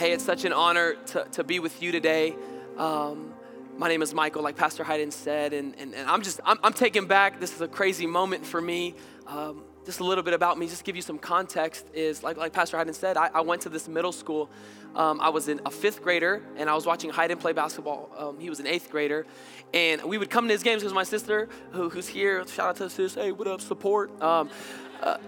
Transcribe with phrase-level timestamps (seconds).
[0.00, 2.34] Hey, it's such an honor to, to be with you today.
[2.78, 3.34] Um,
[3.76, 6.72] my name is Michael, like Pastor Hayden said, and, and, and I'm just, I'm, I'm,
[6.72, 7.38] taken back.
[7.38, 8.94] This is a crazy moment for me.
[9.26, 12.54] Um, just a little bit about me, just give you some context, is like, like
[12.54, 14.48] Pastor Hayden said, I, I went to this middle school.
[14.94, 18.08] Um, I was in a fifth grader, and I was watching Hayden play basketball.
[18.16, 19.26] Um, he was an eighth grader.
[19.74, 22.76] And we would come to his games because my sister, who, who's here, shout out
[22.76, 24.10] to sis, hey, what up, support.
[24.22, 24.48] Um,
[25.02, 25.18] uh,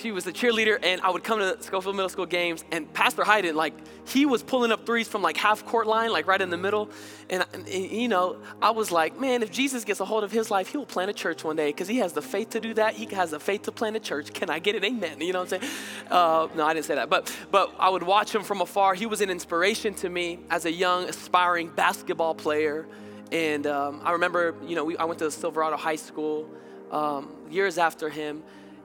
[0.00, 3.24] she was a cheerleader, and I would come to Schofield Middle School games, and Pastor
[3.24, 3.74] Hayden, like,
[4.06, 6.90] he was pulling up threes from like half court line, like right in the middle.
[7.30, 10.50] And, and, you know, I was like, man, if Jesus gets a hold of his
[10.50, 12.74] life, he will plant a church one day because he has the faith to do
[12.74, 12.94] that.
[12.94, 14.32] He has the faith to plant a church.
[14.32, 14.84] Can I get it?
[14.84, 15.20] Amen.
[15.20, 15.72] You know what I'm saying?
[16.10, 17.08] Uh, no, I didn't say that.
[17.08, 18.94] But, but I would watch him from afar.
[18.94, 22.86] He was an inspiration to me as a young, aspiring basketball player.
[23.30, 26.50] And um, I remember, you know, we, I went to Silverado High School
[26.90, 28.42] um, years after him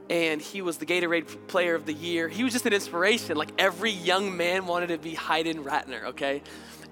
[0.09, 2.27] and he was the Gatorade Player of the Year.
[2.27, 3.37] He was just an inspiration.
[3.37, 6.41] Like every young man wanted to be Hayden Ratner, okay?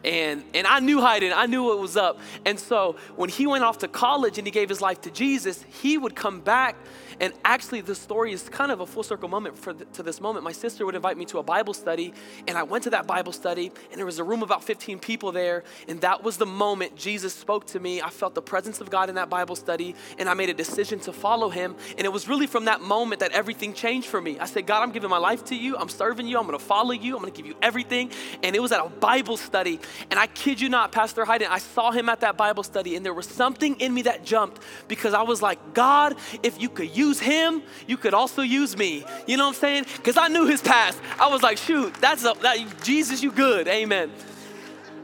[0.03, 2.19] And, and I knew Hayden, I knew what was up.
[2.45, 5.63] And so when he went off to college and he gave his life to Jesus,
[5.81, 6.75] he would come back
[7.19, 10.43] and actually, the story is kind of a full circle moment for to this moment.
[10.43, 12.13] My sister would invite me to a Bible study,
[12.47, 14.99] and I went to that Bible study, and there was a room of about 15
[14.99, 18.01] people there, and that was the moment Jesus spoke to me.
[18.01, 20.99] I felt the presence of God in that Bible study, and I made a decision
[21.01, 21.75] to follow Him.
[21.97, 24.39] And it was really from that moment that everything changed for me.
[24.39, 25.77] I said, God, I'm giving my life to you.
[25.77, 26.37] I'm serving you.
[26.37, 27.15] I'm going to follow you.
[27.15, 28.11] I'm going to give you everything.
[28.43, 31.59] And it was at a Bible study, and I kid you not, Pastor Hayden, I
[31.59, 35.13] saw him at that Bible study, and there was something in me that jumped because
[35.13, 39.05] I was like, God, if you could use use him, you could also use me.
[39.27, 39.85] You know what I'm saying?
[39.97, 40.99] Because I knew his past.
[41.19, 43.67] I was like, shoot, that's a, that, Jesus, you good.
[43.67, 44.11] Amen.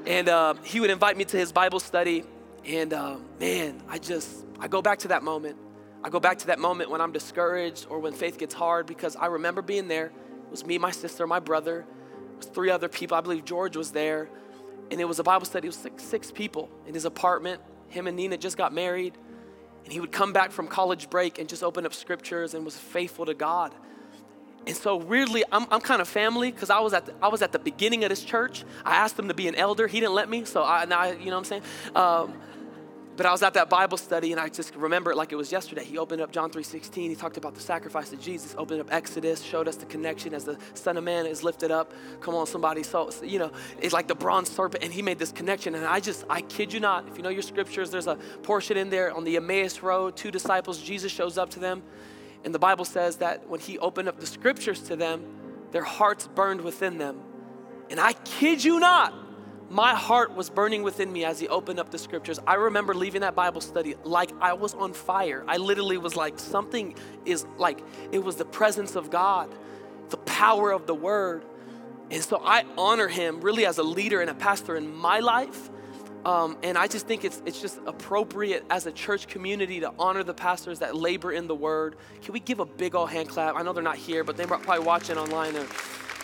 [0.06, 2.24] And uh, he would invite me to his Bible study.
[2.66, 5.58] And uh, man, I just, I go back to that moment.
[6.04, 9.16] I go back to that moment when I'm discouraged or when faith gets hard because
[9.16, 10.08] I remember being there.
[10.08, 11.86] It was me, my sister, my brother.
[12.34, 13.16] It was three other people.
[13.16, 14.28] I believe George was there.
[14.90, 15.68] And it was a Bible study.
[15.68, 17.62] It was six, six people in his apartment.
[17.88, 19.14] Him and Nina just got married.
[19.84, 22.78] And he would come back from college break and just open up scriptures and was
[22.78, 23.74] faithful to God.
[24.68, 27.42] And so weirdly, I'm, I'm kind of family because I was at the, I was
[27.42, 28.64] at the beginning of this church.
[28.86, 29.88] I asked him to be an elder.
[29.88, 31.64] He didn't let me, so I now you know what I'm saying.
[31.96, 32.34] Um,
[33.22, 35.52] but I was at that Bible study and I just remember it like it was
[35.52, 35.84] yesterday.
[35.84, 37.12] He opened up John 3:16.
[37.12, 38.56] He talked about the sacrifice of Jesus.
[38.58, 41.94] Opened up Exodus, showed us the connection as the Son of Man is lifted up.
[42.20, 42.82] Come on, somebody.
[42.82, 45.76] So you know, it's like the bronze serpent, and he made this connection.
[45.76, 48.76] And I just, I kid you not, if you know your scriptures, there's a portion
[48.76, 50.18] in there on the Emmaus Road.
[50.18, 51.84] Two disciples, Jesus shows up to them,
[52.44, 55.24] and the Bible says that when he opened up the scriptures to them,
[55.70, 57.22] their hearts burned within them.
[57.92, 59.14] And I kid you not,
[59.72, 62.40] my heart was burning within me as he opened up the scriptures.
[62.46, 65.46] I remember leaving that Bible study like I was on fire.
[65.48, 66.94] I literally was like, something
[67.24, 67.80] is like,
[68.12, 69.50] it was the presence of God,
[70.10, 71.46] the power of the word.
[72.10, 75.70] And so I honor him really as a leader and a pastor in my life.
[76.26, 80.24] Um, and I just think it's, it's just appropriate as a church community to honor
[80.24, 81.96] the pastors that labor in the word.
[82.22, 83.56] Can we give a big old hand clap?
[83.56, 85.56] I know they're not here, but they're probably watching online.
[85.56, 85.66] Or,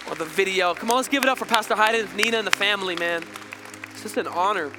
[0.09, 0.73] or the video.
[0.73, 3.23] Come on, let's give it up for Pastor Hayden, Nina, and the family, man.
[3.91, 4.72] It's just an honor.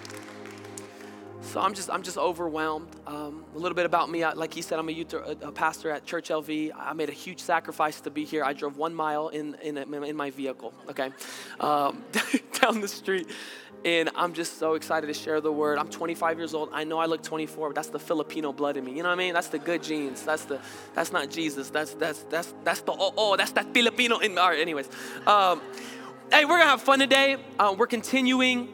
[1.43, 2.89] So I'm just I'm just overwhelmed.
[3.07, 4.27] Um, a little bit about me.
[4.27, 6.73] Like he said, I'm a youth a, a, pastor at Church LV.
[6.77, 8.45] I made a huge sacrifice to be here.
[8.45, 10.75] I drove one mile in in, in my vehicle.
[10.91, 11.11] Okay,
[11.61, 12.05] um,
[12.61, 13.29] down the street,
[13.85, 15.79] and I'm just so excited to share the word.
[15.79, 16.71] I'm 25 years old.
[16.73, 18.93] I know I look 24, but that's the Filipino blood in me.
[18.93, 19.35] You know what I mean?
[19.35, 20.23] That's the good genes.
[20.23, 20.61] That's the
[20.95, 21.71] that's not Jesus.
[21.71, 24.37] That's that's that's that's the oh oh that's that Filipino in.
[24.37, 24.61] All right.
[24.61, 24.89] Anyways,
[25.27, 25.63] um,
[26.33, 27.37] hey, we're gonna have fun today.
[27.59, 28.69] Uh, we're continuing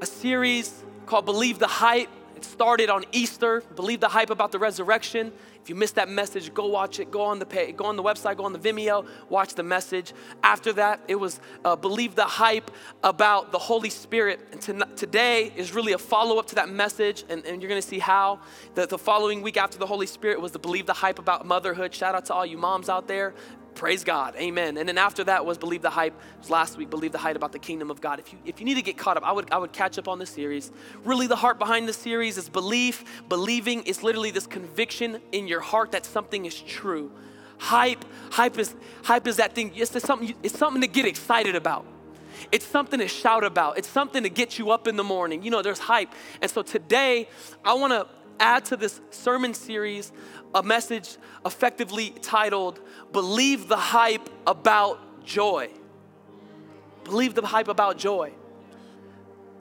[0.00, 2.08] a series called Believe the Hype.
[2.36, 3.62] It started on Easter.
[3.74, 5.32] Believe the hype about the resurrection.
[5.62, 7.10] If you missed that message, go watch it.
[7.10, 10.14] Go on the page, go on the website, go on the Vimeo, watch the message.
[10.42, 12.70] After that, it was uh, believe the hype
[13.02, 14.40] about the Holy Spirit.
[14.52, 17.80] And to, today is really a follow up to that message, and, and you're going
[17.80, 18.40] to see how.
[18.74, 21.94] The, the following week after the Holy Spirit was the believe the hype about motherhood.
[21.94, 23.34] Shout out to all you moms out there.
[23.74, 24.34] Praise God.
[24.36, 24.76] Amen.
[24.76, 26.14] And then after that was Believe the Hype.
[26.48, 28.18] last week, Believe the Hype about the kingdom of God.
[28.18, 30.08] If you, if you need to get caught up, I would, I would catch up
[30.08, 30.70] on this series.
[31.04, 33.22] Really, the heart behind the series is belief.
[33.28, 37.10] Believing is literally this conviction in your heart that something is true.
[37.58, 38.74] Hype, hype is,
[39.04, 41.86] hype is that thing, it's, something, it's something to get excited about.
[42.52, 43.78] It's something to shout about.
[43.78, 45.42] It's something to get you up in the morning.
[45.42, 46.12] You know, there's hype.
[46.40, 47.28] And so today,
[47.64, 48.06] I want to
[48.40, 50.12] add to this sermon series
[50.54, 52.80] a message effectively titled
[53.12, 55.70] Believe the Hype About Joy.
[57.04, 58.32] Believe the hype about joy.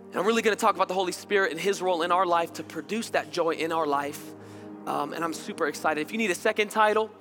[0.10, 2.26] And I'm really going to talk about the Holy Spirit and His role in our
[2.26, 4.22] life to produce that joy in our life.
[4.86, 6.02] Um, and I'm super excited.
[6.02, 7.12] If you need a second title,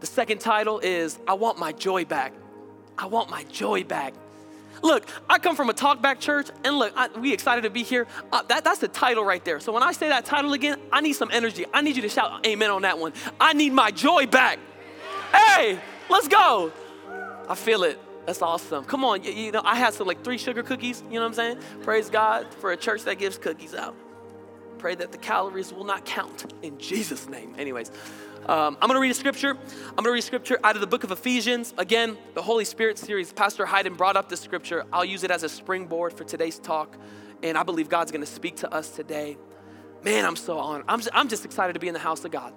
[0.00, 2.32] the second title is I Want My Joy Back.
[2.98, 4.14] I Want My Joy Back.
[4.82, 8.06] Look, I come from a talkback church, and look, I, we excited to be here.
[8.32, 9.60] Uh, that, that's the title right there.
[9.60, 11.66] So when I say that title again, I need some energy.
[11.72, 13.12] I need you to shout amen on that one.
[13.40, 14.58] I need my joy back.
[15.32, 15.78] Hey,
[16.08, 16.72] let's go.
[17.48, 17.98] I feel it.
[18.26, 18.84] That's awesome.
[18.84, 21.26] Come on, you, you know, I had some like three sugar cookies, you know what
[21.28, 21.58] I'm saying?
[21.82, 23.96] Praise God for a church that gives cookies out.
[24.78, 27.54] Pray that the calories will not count in Jesus' name.
[27.58, 27.90] Anyways,
[28.46, 29.50] um, I'm going to read a scripture.
[29.50, 31.74] I'm going to read scripture out of the book of Ephesians.
[31.78, 33.32] Again, the Holy Spirit series.
[33.32, 34.84] Pastor Hayden brought up this scripture.
[34.92, 36.96] I'll use it as a springboard for today's talk.
[37.42, 39.36] And I believe God's going to speak to us today.
[40.02, 40.86] Man, I'm so honored.
[40.88, 42.52] I'm just, I'm just excited to be in the house of God.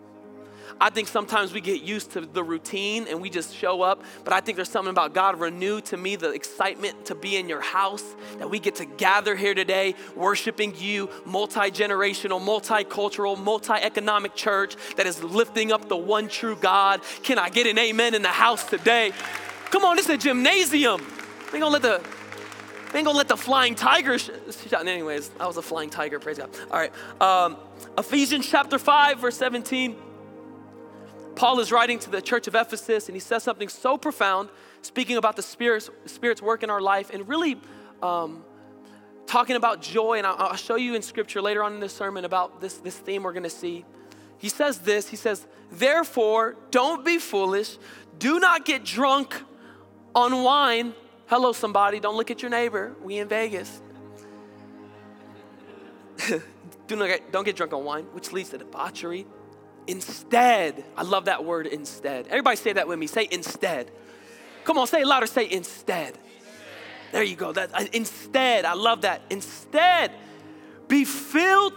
[0.79, 4.33] I think sometimes we get used to the routine and we just show up, but
[4.33, 7.61] I think there's something about God renew to me the excitement to be in your
[7.61, 8.03] house,
[8.39, 14.75] that we get to gather here today worshiping you, multi generational, multicultural, multi economic church
[14.97, 17.01] that is lifting up the one true God.
[17.23, 19.11] Can I get an amen in the house today?
[19.71, 21.01] Come on, this is a gymnasium.
[21.53, 22.01] Ain't gonna let the
[22.93, 24.29] we ain't gonna let the flying tiger sh-.
[24.71, 26.19] Anyways, I was a flying tiger.
[26.19, 26.51] Praise God.
[26.69, 26.91] All right.
[27.19, 27.57] Um,
[27.97, 29.95] Ephesians chapter five, verse seventeen.
[31.35, 34.49] Paul is writing to the church of Ephesus and he says something so profound,
[34.81, 37.59] speaking about the Spirit's, Spirit's work in our life and really
[38.01, 38.43] um,
[39.25, 40.17] talking about joy.
[40.17, 42.97] And I'll, I'll show you in scripture later on in this sermon about this, this
[42.97, 43.85] theme we're going to see.
[44.37, 47.77] He says this He says, Therefore, don't be foolish,
[48.19, 49.41] do not get drunk
[50.13, 50.93] on wine.
[51.27, 52.95] Hello, somebody, don't look at your neighbor.
[53.01, 53.81] We in Vegas.
[56.27, 59.25] do not get, don't get drunk on wine, which leads to debauchery
[59.87, 62.27] Instead, I love that word instead.
[62.27, 63.07] Everybody say that with me.
[63.07, 63.91] Say instead.
[64.63, 65.27] Come on, say it louder.
[65.27, 66.17] Say instead.
[67.11, 67.51] There you go.
[67.51, 69.21] That uh, instead, I love that.
[69.29, 70.11] Instead,
[70.87, 71.73] be filled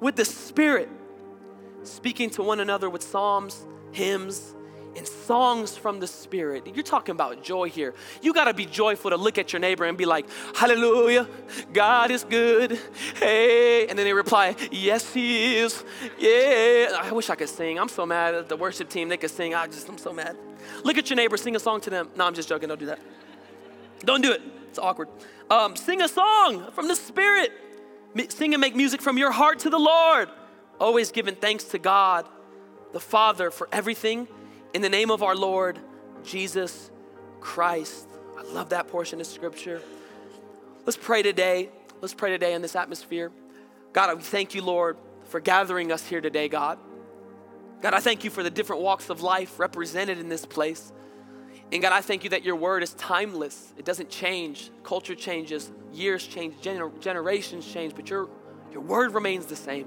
[0.00, 0.88] with the Spirit,
[1.82, 4.54] speaking to one another with psalms, hymns,
[4.98, 6.66] and songs from the Spirit.
[6.74, 7.94] You're talking about joy here.
[8.20, 11.28] You got to be joyful to look at your neighbor and be like, Hallelujah,
[11.72, 12.78] God is good.
[13.14, 13.86] Hey.
[13.86, 15.84] And then they reply, Yes, He is.
[16.18, 16.98] Yeah.
[17.00, 17.78] I wish I could sing.
[17.78, 19.08] I'm so mad at the worship team.
[19.08, 19.54] They could sing.
[19.54, 20.36] I just, I'm so mad.
[20.84, 22.10] Look at your neighbor, sing a song to them.
[22.16, 22.68] No, I'm just joking.
[22.68, 22.98] Don't do that.
[24.00, 24.42] Don't do it.
[24.68, 25.08] It's awkward.
[25.48, 27.52] Um, sing a song from the Spirit.
[28.28, 30.28] Sing and make music from your heart to the Lord.
[30.80, 32.26] Always giving thanks to God,
[32.92, 34.28] the Father, for everything
[34.74, 35.78] in the name of our Lord
[36.24, 36.90] Jesus
[37.40, 38.06] Christ.
[38.38, 39.80] I love that portion of scripture.
[40.84, 41.70] Let's pray today.
[42.00, 43.32] Let's pray today in this atmosphere.
[43.92, 46.78] God, I thank you, Lord, for gathering us here today, God.
[47.80, 50.92] God, I thank you for the different walks of life represented in this place.
[51.70, 53.72] And God, I thank you that your word is timeless.
[53.76, 54.70] It doesn't change.
[54.82, 58.28] Culture changes, years change, gener- generations change, but your,
[58.72, 59.86] your word remains the same.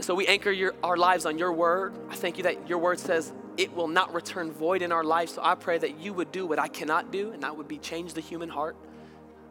[0.00, 1.94] So we anchor your, our lives on your word.
[2.10, 5.30] I thank you that your word says it will not return void in our life.
[5.30, 7.78] So I pray that you would do what I cannot do, and that would be
[7.78, 8.76] change the human heart.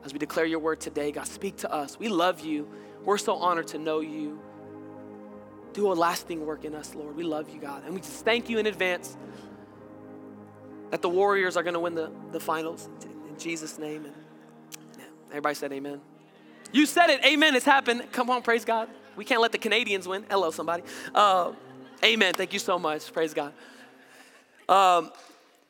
[0.04, 1.98] As we declare your word today, God, speak to us.
[1.98, 2.68] We love you.
[3.04, 4.40] We're so honored to know you.
[5.74, 7.16] Do a lasting work in us, Lord.
[7.16, 7.84] We love you, God.
[7.86, 9.18] And we just thank you in advance
[10.92, 12.88] that the Warriors are going to win the, the finals.
[13.28, 14.06] In Jesus' name.
[14.06, 14.14] And
[15.32, 16.02] everybody said amen.
[16.72, 17.26] You said it.
[17.26, 17.56] Amen.
[17.56, 18.12] It's happened.
[18.12, 18.88] Come on, praise God.
[19.16, 20.26] We can't let the Canadians win.
[20.30, 20.84] Hello, somebody.
[21.14, 21.54] Uh,
[22.04, 22.34] amen.
[22.34, 23.14] Thank you so much.
[23.14, 23.54] Praise God.
[24.68, 25.12] Um,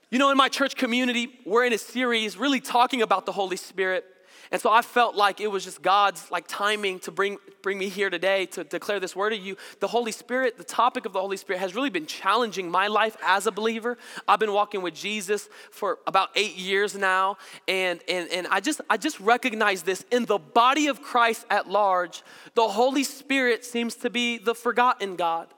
[0.10, 3.58] you know, in my church community, we're in a series really talking about the Holy
[3.58, 4.06] Spirit.
[4.56, 7.90] And so I felt like it was just God's like timing to bring, bring me
[7.90, 9.58] here today to declare this word to you.
[9.82, 13.18] The Holy Spirit, the topic of the Holy Spirit has really been challenging my life
[13.22, 13.98] as a believer.
[14.30, 17.36] I've been walking with Jesus for about eight years now.
[17.68, 21.70] And, and, and I just I just recognize this in the body of Christ at
[21.70, 25.50] large, the Holy Spirit seems to be the forgotten God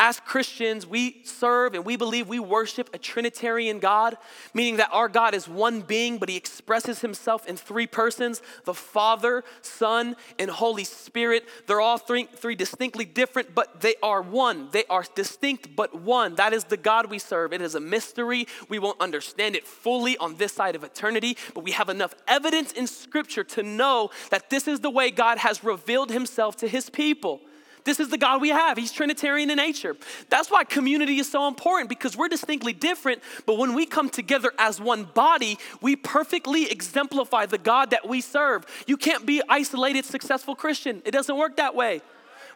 [0.00, 4.16] as Christians, we serve and we believe we worship a Trinitarian God,
[4.54, 8.72] meaning that our God is one being, but he expresses himself in three persons the
[8.72, 11.46] Father, Son, and Holy Spirit.
[11.66, 14.68] They're all three, three distinctly different, but they are one.
[14.72, 16.34] They are distinct, but one.
[16.36, 17.52] That is the God we serve.
[17.52, 18.46] It is a mystery.
[18.70, 22.72] We won't understand it fully on this side of eternity, but we have enough evidence
[22.72, 26.88] in Scripture to know that this is the way God has revealed himself to his
[26.88, 27.42] people.
[27.84, 28.76] This is the God we have.
[28.76, 29.96] He's Trinitarian in nature.
[30.28, 34.52] That's why community is so important because we're distinctly different, but when we come together
[34.58, 38.64] as one body, we perfectly exemplify the God that we serve.
[38.86, 41.02] You can't be isolated, successful Christian.
[41.04, 42.02] It doesn't work that way.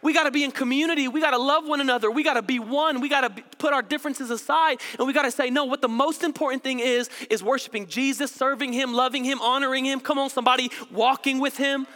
[0.04, 1.08] We got to be in community.
[1.08, 2.10] We got to love one another.
[2.10, 3.00] We got to be one.
[3.00, 5.88] We got to put our differences aside and we got to say, no, what the
[5.88, 10.00] most important thing is, is worshiping Jesus, serving Him, loving Him, honoring Him.
[10.00, 11.86] Come on, somebody, walking with Him.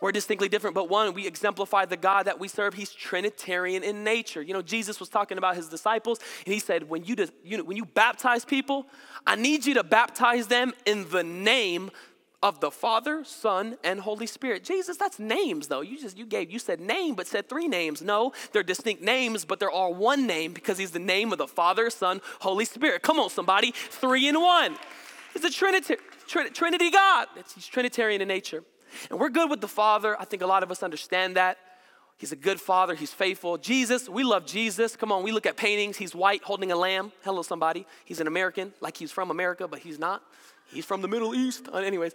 [0.00, 2.74] We're distinctly different, but one, we exemplify the God that we serve.
[2.74, 4.42] He's Trinitarian in nature.
[4.42, 7.64] You know, Jesus was talking about his disciples, and he said, when you, you know,
[7.64, 8.86] when you baptize people,
[9.26, 11.90] I need you to baptize them in the name
[12.42, 14.62] of the Father, Son, and Holy Spirit.
[14.62, 15.80] Jesus, that's names though.
[15.80, 18.02] You just you gave you said name but said three names.
[18.02, 21.46] No, they're distinct names, but they're all one name because he's the name of the
[21.46, 23.02] Father, Son, Holy Spirit.
[23.02, 24.76] Come on somebody, 3 in 1.
[25.32, 25.96] He's a Trinity
[26.28, 27.28] Trinity God.
[27.54, 28.62] he's Trinitarian in nature.
[29.10, 30.20] And we're good with the Father.
[30.20, 31.58] I think a lot of us understand that.
[32.18, 32.94] He's a good father.
[32.94, 33.58] He's faithful.
[33.58, 34.96] Jesus, we love Jesus.
[34.96, 35.98] Come on, we look at paintings.
[35.98, 37.12] He's white holding a lamb.
[37.22, 37.86] Hello, somebody.
[38.06, 40.22] He's an American, like he's from America, but he's not.
[40.72, 41.68] He's from the Middle East.
[41.72, 42.14] Uh, anyways,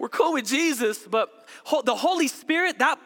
[0.00, 1.46] we're cool with Jesus, but
[1.84, 2.98] the Holy Spirit, that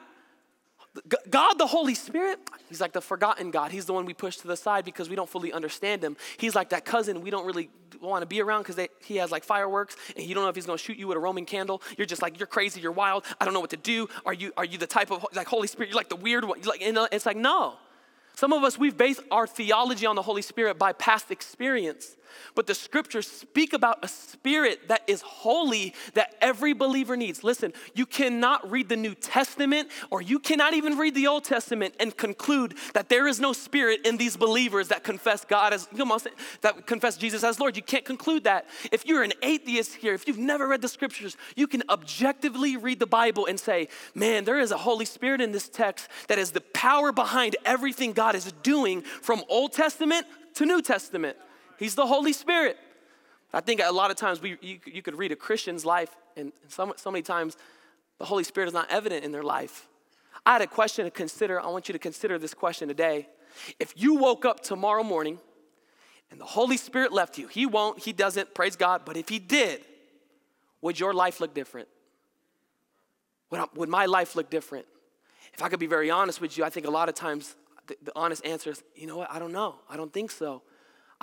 [1.29, 3.73] God, the Holy Spirit, He's like the forgotten God.
[3.73, 6.17] He's the one we push to the side because we don't fully understand Him.
[6.37, 7.69] He's like that cousin we don't really
[8.01, 10.67] want to be around because he has like fireworks and you don't know if he's
[10.67, 11.83] going to shoot you with a Roman candle.
[11.97, 13.25] You're just like, you're crazy, you're wild.
[13.41, 14.09] I don't know what to do.
[14.27, 15.91] Are you, are you the type of like Holy Spirit?
[15.91, 16.61] You're like the weird one.
[16.63, 17.75] Like, and it's like, no.
[18.37, 22.17] Some of us, we've based our theology on the Holy Spirit by past experience.
[22.55, 27.45] But the scriptures speak about a spirit that is holy that every believer needs.
[27.45, 31.95] Listen, you cannot read the New Testament or you cannot even read the Old Testament
[32.01, 36.13] and conclude that there is no spirit in these believers that confess God as, come
[36.13, 36.21] on,
[36.61, 37.77] that confess Jesus as Lord.
[37.77, 38.67] You can't conclude that.
[38.93, 42.99] If you're an atheist here, if you've never read the scriptures, you can objectively read
[42.99, 46.53] the Bible and say, man, there is a Holy Spirit in this text that is
[46.53, 51.37] the power behind everything God is doing from Old Testament to New Testament.
[51.85, 52.79] He's the Holy Spirit.
[53.53, 56.51] I think a lot of times we, you, you could read a Christian's life, and
[56.69, 57.59] so, so many times
[58.17, 59.87] the Holy Spirit is not evident in their life.
[60.47, 61.61] I had a question to consider.
[61.61, 63.29] I want you to consider this question today.
[63.79, 65.39] If you woke up tomorrow morning
[66.31, 69.39] and the Holy Spirit left you, He won't, He doesn't, praise God, but if He
[69.39, 69.85] did,
[70.81, 71.89] would your life look different?
[73.51, 74.87] Would, I, would my life look different?
[75.53, 77.55] If I could be very honest with you, I think a lot of times
[77.89, 79.75] the, the honest answer is, you know what, I don't know.
[79.91, 80.63] I don't think so.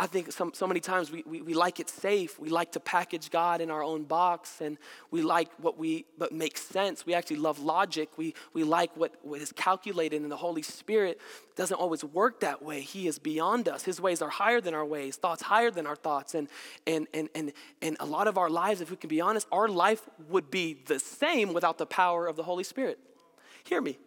[0.02, 2.40] I think some, so many times we, we, we, like it safe.
[2.40, 4.80] We like to package God in our own box and
[5.12, 7.06] we like what we what makes sense.
[7.06, 8.10] We actually love logic.
[8.18, 11.22] We, we like what, what is calculated and the Holy Spirit
[11.56, 12.82] doesn't always work that way.
[12.82, 13.84] He is beyond us.
[13.84, 16.34] His ways are higher than our ways, thoughts higher than our thoughts.
[16.34, 16.48] And
[16.88, 17.54] and and and,
[17.84, 20.80] and a lot of our lives, if we can be honest, our life would be
[20.88, 22.98] the same without the power of the Holy Spirit.
[23.66, 24.00] Hear me.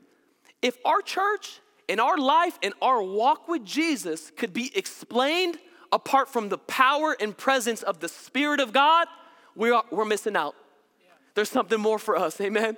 [0.61, 5.57] If our church and our life and our walk with Jesus could be explained
[5.95, 9.07] apart from the power and presence of the Spirit of God,
[9.55, 10.57] we're, we're missing out.
[11.37, 12.77] There's something more for us, amen?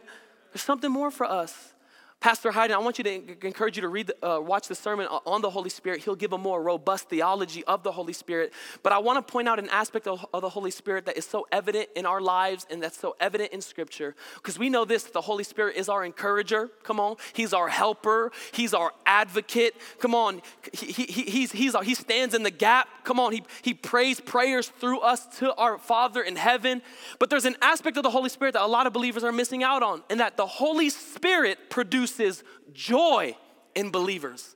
[0.53, 1.73] There's something more for us.
[2.19, 5.43] Pastor Hayden, I want you to encourage you to read, uh, watch the sermon on
[5.43, 6.03] the Holy Spirit.
[6.03, 8.53] He'll give a more robust theology of the Holy Spirit.
[8.83, 11.27] But I want to point out an aspect of, of the Holy Spirit that is
[11.27, 14.17] so evident in our lives and that's so evident in Scripture.
[14.37, 16.71] Because we know this the Holy Spirit is our encourager.
[16.83, 17.17] Come on.
[17.35, 18.33] He's our helper.
[18.51, 19.75] He's our advocate.
[20.01, 20.41] Come on.
[20.73, 22.89] He, he, he's, he's, he stands in the gap.
[23.05, 23.33] Come on.
[23.33, 26.83] He, he prays prayers through us to our Father in heaven.
[27.21, 29.63] But there's an aspect of the Holy Spirit that a lot of believers are missing
[29.63, 33.37] out on, and that the Holy Spirit produces produces joy
[33.75, 34.55] in believers.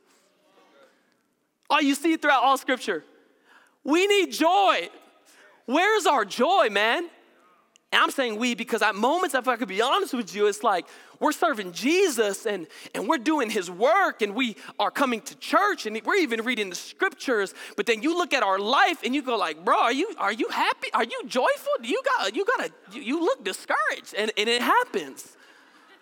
[1.69, 3.05] Oh, you see it throughout all scripture.
[3.85, 4.89] We need joy.
[5.67, 7.09] Where's our joy, man?
[7.93, 10.63] And I'm saying we because at moments, if I could be honest with you, it's
[10.63, 10.87] like
[11.19, 15.87] we're serving Jesus and, and we're doing his work and we are coming to church
[15.87, 17.53] and we're even reading the scriptures.
[17.77, 20.33] But then you look at our life and you go like, bro, are you are
[20.33, 20.89] you happy?
[20.95, 21.73] Are you joyful?
[21.83, 24.15] You got you gotta you, you look discouraged.
[24.17, 25.37] And, and it happens.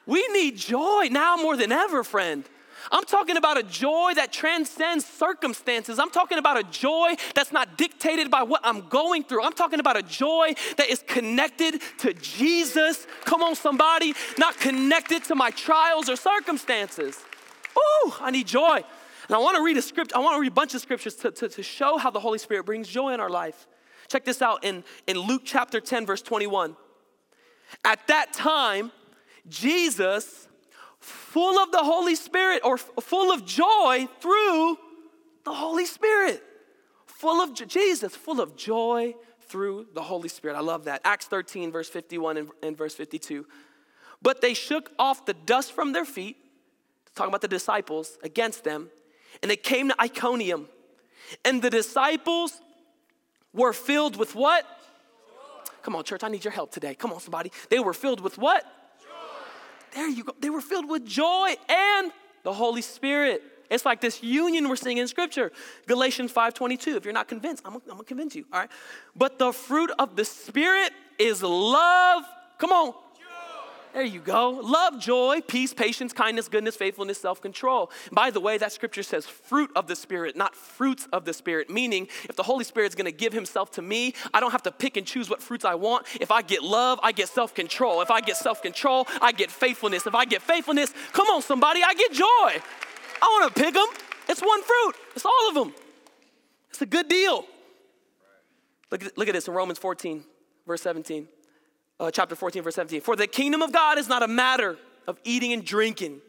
[0.09, 2.43] We need joy now more than ever, friend.
[2.91, 5.99] I'm talking about a joy that transcends circumstances.
[5.99, 9.43] I'm talking about a joy that's not dictated by what I'm going through.
[9.43, 13.07] I'm talking about a joy that is connected to Jesus.
[13.27, 17.23] Come on, somebody, not connected to my trials or circumstances.
[17.77, 18.77] Ooh, I need joy.
[18.77, 21.17] And I want to read a script, I want to read a bunch of scriptures
[21.17, 23.67] to, to, to show how the Holy Spirit brings joy in our life.
[24.09, 26.77] Check this out in, in Luke chapter 10, verse 21.
[27.85, 28.91] At that time,
[29.49, 30.49] Jesus,
[31.01, 34.79] full of the Holy Spirit or full of joy through
[35.45, 36.43] the Holy Spirit.
[37.07, 40.57] Full of Jesus, full of joy through the Holy Spirit.
[40.57, 41.01] I love that.
[41.05, 43.47] Acts 13, verse 51 and, and verse 52.
[44.21, 46.37] But they shook off the dust from their feet,
[47.15, 48.91] talking about the disciples, against them,
[49.43, 50.69] and they came to Iconium.
[51.45, 52.61] And the disciples
[53.53, 54.65] were filled with what?
[55.83, 56.95] Come on, church, I need your help today.
[56.95, 57.51] Come on, somebody.
[57.71, 58.65] They were filled with what?
[59.95, 60.35] There you go.
[60.41, 63.43] They were filled with joy and the Holy Spirit.
[63.71, 65.53] It's like this union we're seeing in Scripture.
[65.87, 66.97] Galatians 5:22.
[66.97, 68.47] If you're not convinced, I'm, I'm gonna convince you.
[68.53, 68.71] All right.
[69.15, 72.25] But the fruit of the Spirit is love.
[72.59, 72.95] Come on.
[73.99, 74.51] There you go.
[74.51, 77.91] Love, joy, peace, patience, kindness, goodness, faithfulness, self control.
[78.13, 81.69] By the way, that scripture says fruit of the Spirit, not fruits of the Spirit,
[81.69, 84.97] meaning if the Holy Spirit's gonna give Himself to me, I don't have to pick
[84.97, 86.07] and choose what fruits I want.
[86.21, 88.01] If I get love, I get self control.
[88.01, 90.07] If I get self control, I get faithfulness.
[90.07, 92.25] If I get faithfulness, come on, somebody, I get joy.
[93.21, 93.89] I wanna pick them.
[94.29, 95.75] It's one fruit, it's all of them.
[96.71, 97.45] It's a good deal.
[98.93, 100.23] Look at, look at this in Romans 14,
[100.69, 101.27] verse 17
[102.01, 103.01] uh, chapter 14, verse 17.
[103.01, 106.21] For the kingdom of God is not a matter of eating and drinking,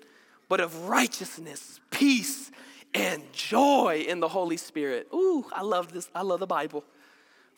[0.47, 2.51] but of righteousness, peace,
[2.93, 5.07] and joy in the Holy Spirit.
[5.13, 6.09] Ooh, I love this.
[6.15, 6.83] I love the Bible.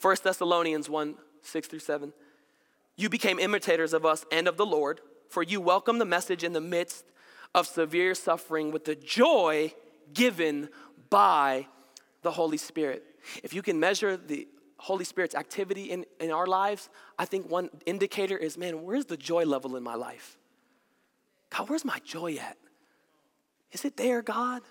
[0.02, 2.14] 1 Thessalonians 1 6 through 7.
[2.98, 6.54] You became imitators of us and of the Lord, for you welcomed the message in
[6.54, 7.06] the midst
[7.56, 9.74] of severe suffering with the joy
[10.14, 10.70] given
[11.10, 11.68] by
[12.22, 13.04] the Holy Spirit.
[13.44, 14.48] If you can measure the
[14.82, 19.16] Holy Spirit's activity in, in our lives, I think one indicator is man, where's the
[19.16, 20.40] joy level in my life?
[21.52, 22.58] God, where's my joy at?
[23.72, 24.64] Is it there, God?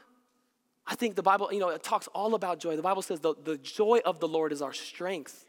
[0.85, 2.75] I think the Bible, you know, it talks all about joy.
[2.75, 5.47] The Bible says the, the joy of the Lord is our strength.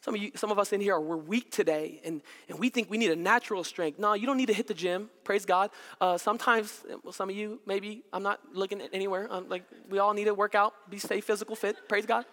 [0.00, 2.70] Some of you, some of us in here are we're weak today, and, and we
[2.70, 3.98] think we need a natural strength.
[3.98, 5.10] No, you don't need to hit the gym.
[5.22, 5.70] Praise God.
[6.00, 9.28] Uh, sometimes, well, some of you maybe I'm not looking anywhere.
[9.30, 11.76] I'm like we all need to work out, be stay physical fit.
[11.88, 12.24] Praise God.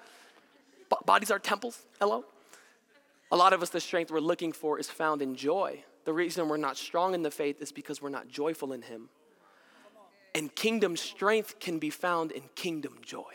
[1.06, 1.86] Bodies are temples.
[2.00, 2.26] Hello?
[3.32, 5.84] A lot of us, the strength we're looking for is found in joy.
[6.06, 9.10] The reason we're not strong in the faith is because we're not joyful in Him.
[10.36, 13.34] And kingdom strength can be found in kingdom joy.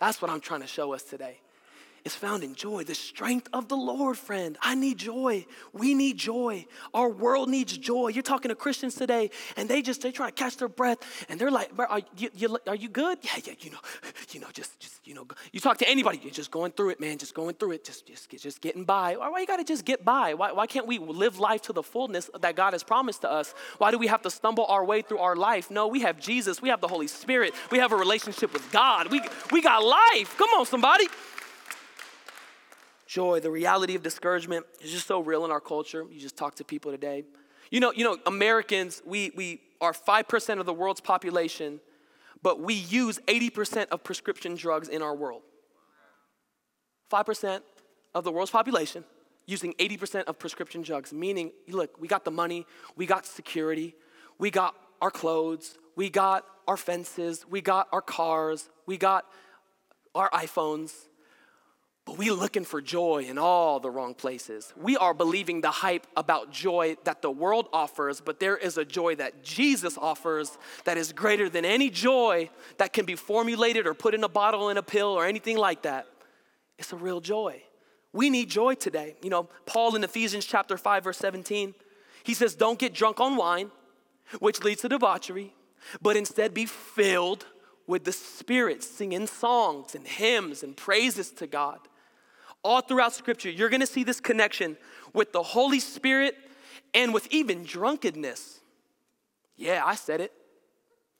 [0.00, 1.38] That's what I'm trying to show us today
[2.04, 4.56] is found in joy, the strength of the Lord, friend.
[4.62, 5.46] I need joy.
[5.72, 6.66] We need joy.
[6.94, 8.08] Our world needs joy.
[8.08, 11.40] You're talking to Christians today, and they just they try to catch their breath, and
[11.40, 13.18] they're like, "Are you, you, are you good?
[13.22, 13.54] Yeah, yeah.
[13.60, 13.78] You know,
[14.30, 17.00] you know, just just you know, you talk to anybody, you're just going through it,
[17.00, 17.18] man.
[17.18, 17.84] Just going through it.
[17.84, 19.16] Just just just getting by.
[19.16, 20.34] Why, you got to just get by?
[20.34, 23.54] Why why can't we live life to the fullness that God has promised to us?
[23.78, 25.70] Why do we have to stumble our way through our life?
[25.70, 26.62] No, we have Jesus.
[26.62, 27.54] We have the Holy Spirit.
[27.70, 29.10] We have a relationship with God.
[29.10, 30.36] We we got life.
[30.36, 31.06] Come on, somebody
[33.10, 36.06] joy, the reality of discouragement is just so real in our culture.
[36.08, 37.24] You just talk to people today.
[37.72, 41.80] You know, you know, Americans, we, we are 5% of the world's population,
[42.40, 45.42] but we use 80% of prescription drugs in our world.
[47.10, 47.62] 5%
[48.14, 49.04] of the world's population
[49.44, 53.96] using 80% of prescription drugs, meaning, look, we got the money, we got security,
[54.38, 59.24] we got our clothes, we got our fences, we got our cars, we got
[60.14, 60.92] our iPhones,
[62.10, 64.72] but we looking for joy in all the wrong places.
[64.76, 68.84] We are believing the hype about joy that the world offers, but there is a
[68.84, 73.94] joy that Jesus offers that is greater than any joy that can be formulated or
[73.94, 76.08] put in a bottle in a pill or anything like that.
[76.80, 77.62] It's a real joy.
[78.12, 79.14] We need joy today.
[79.22, 81.76] You know, Paul in Ephesians chapter 5 verse 17,
[82.24, 83.70] he says, "Don't get drunk on wine,
[84.40, 85.54] which leads to debauchery,
[86.02, 87.46] but instead be filled
[87.86, 91.78] with the Spirit, singing songs and hymns and praises to God."
[92.62, 94.76] All throughout Scripture, you're gonna see this connection
[95.12, 96.36] with the Holy Spirit
[96.94, 98.60] and with even drunkenness.
[99.56, 100.32] Yeah, I said it.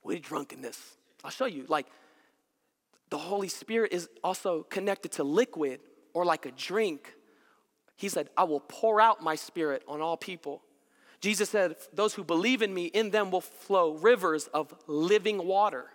[0.02, 0.96] With drunkenness.
[1.24, 1.66] I'll show you.
[1.68, 1.86] Like,
[3.10, 5.80] the Holy Spirit is also connected to liquid
[6.14, 7.14] or like a drink.
[7.96, 10.62] He said, I will pour out my spirit on all people.
[11.20, 15.90] Jesus said, Those who believe in me, in them will flow rivers of living water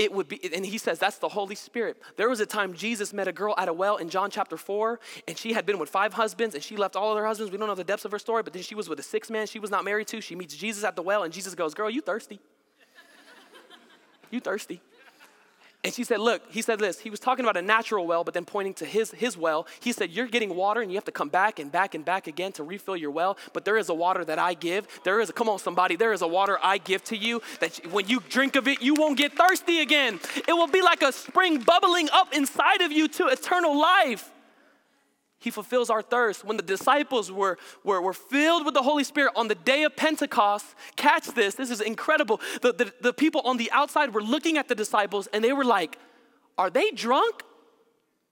[0.00, 2.00] it would be, and he says that's the Holy Spirit.
[2.16, 4.98] There was a time Jesus met a girl at a well in John chapter 4,
[5.28, 7.52] and she had been with five husbands, and she left all of her husbands.
[7.52, 9.30] We don't know the depths of her story, but then she was with a sixth
[9.30, 10.22] man she was not married to.
[10.22, 12.40] She meets Jesus at the well, and Jesus goes, Girl, you thirsty?
[14.30, 14.80] you thirsty?
[15.82, 17.00] And she said, Look, he said this.
[17.00, 19.66] He was talking about a natural well, but then pointing to his, his well.
[19.80, 22.26] He said, You're getting water and you have to come back and back and back
[22.26, 23.38] again to refill your well.
[23.54, 24.86] But there is a water that I give.
[25.04, 27.80] There is a, come on, somebody, there is a water I give to you that
[27.90, 30.20] when you drink of it, you won't get thirsty again.
[30.46, 34.30] It will be like a spring bubbling up inside of you to eternal life.
[35.40, 36.44] He fulfills our thirst.
[36.44, 39.96] When the disciples were, were, were filled with the Holy Spirit on the day of
[39.96, 42.40] Pentecost, catch this, this is incredible.
[42.60, 45.64] The, the, the people on the outside were looking at the disciples and they were
[45.64, 45.98] like,
[46.58, 47.42] Are they drunk?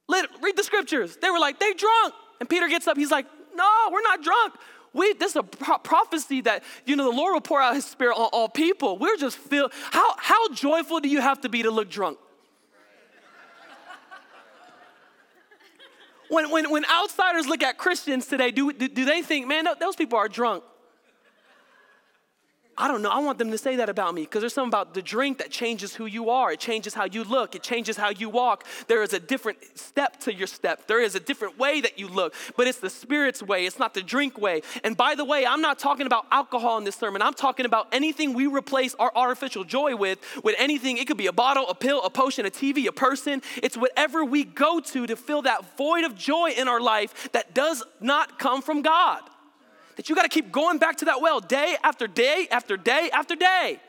[0.07, 1.17] Let, read the scriptures.
[1.17, 2.15] They were like, They drunk.
[2.41, 4.55] And Peter gets up, he's like, No, we're not drunk.
[4.93, 7.87] We, this is a pro- prophecy that you know the Lord will pour out His
[7.87, 8.99] Spirit on all people.
[8.99, 9.73] We're just filled.
[9.93, 12.19] How how joyful do you have to be to look drunk?
[16.29, 19.97] When, when, when outsiders look at Christians today, do, do, do they think, man, those
[19.97, 20.63] people are drunk?
[22.81, 23.11] I don't know.
[23.11, 25.51] I want them to say that about me because there's something about the drink that
[25.51, 26.53] changes who you are.
[26.53, 27.57] It changes how you look.
[27.57, 28.65] It changes how you walk.
[28.87, 30.87] There is a different step to your step.
[30.87, 33.67] There is a different way that you look, but it's the Spirit's way.
[33.67, 34.63] It's not the drink way.
[34.85, 37.21] And by the way, I'm not talking about alcohol in this sermon.
[37.21, 40.99] I'm talking about anything we replace our artificial joy with, with anything.
[40.99, 43.43] It could be a bottle, a pill, a potion, a TV, a person.
[43.61, 47.55] It's whatever we go to to fill that void of joy in our life that
[47.55, 49.23] does not come from God
[49.99, 53.11] that you got to keep going back to that well day after day after day
[53.13, 53.81] after day.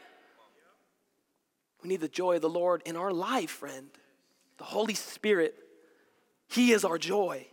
[1.84, 3.89] We need the joy of the Lord in our life, friend.
[4.58, 5.54] The Holy Spirit,
[6.48, 7.45] He is our joy.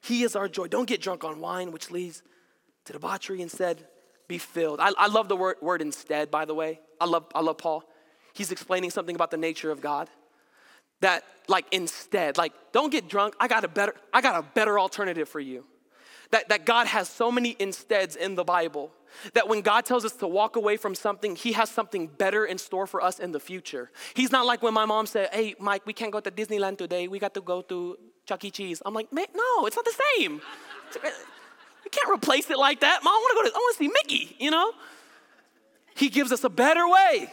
[0.00, 0.68] He is our joy.
[0.68, 2.22] Don't get drunk on wine, which leads
[2.84, 3.42] to debauchery.
[3.42, 3.84] Instead,
[4.28, 4.78] be filled.
[4.78, 6.78] I, I love the word, word instead, by the way.
[7.00, 7.82] I love, I love Paul.
[8.34, 10.08] He's explaining something about the nature of God.
[11.00, 13.34] That, like, instead, like, don't get drunk.
[13.40, 15.64] I got a better, I got a better alternative for you.
[16.30, 18.92] That, that God has so many insteads in the Bible
[19.34, 22.56] that when God tells us to walk away from something, He has something better in
[22.56, 23.90] store for us in the future.
[24.14, 27.08] He's not like when my mom said, Hey, Mike, we can't go to Disneyland today.
[27.08, 28.50] We got to go to Chuck E.
[28.50, 28.80] Cheese.
[28.86, 30.40] I'm like, no, it's not the same.
[31.82, 33.02] We can't replace it like that.
[33.02, 34.72] Mom, I want to go to, I want to see Mickey, you know?
[35.94, 37.32] He gives us a better way.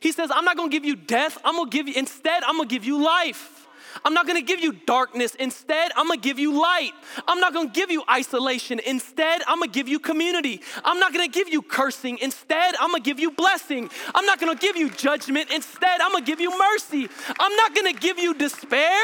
[0.00, 1.38] He says, I'm not gonna give you death.
[1.44, 3.55] I'm gonna give you, instead, I'm gonna give you life.
[4.04, 5.34] I'm not gonna give you darkness.
[5.34, 6.92] Instead, I'm gonna give you light.
[7.26, 8.80] I'm not gonna give you isolation.
[8.80, 10.60] Instead, I'm gonna give you community.
[10.84, 12.18] I'm not gonna give you cursing.
[12.18, 13.90] Instead, I'm gonna give you blessing.
[14.14, 15.50] I'm not gonna give you judgment.
[15.50, 17.08] Instead, I'm gonna give you mercy.
[17.38, 19.00] I'm not gonna give you despair.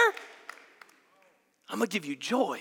[1.68, 2.60] I'm gonna give you joy.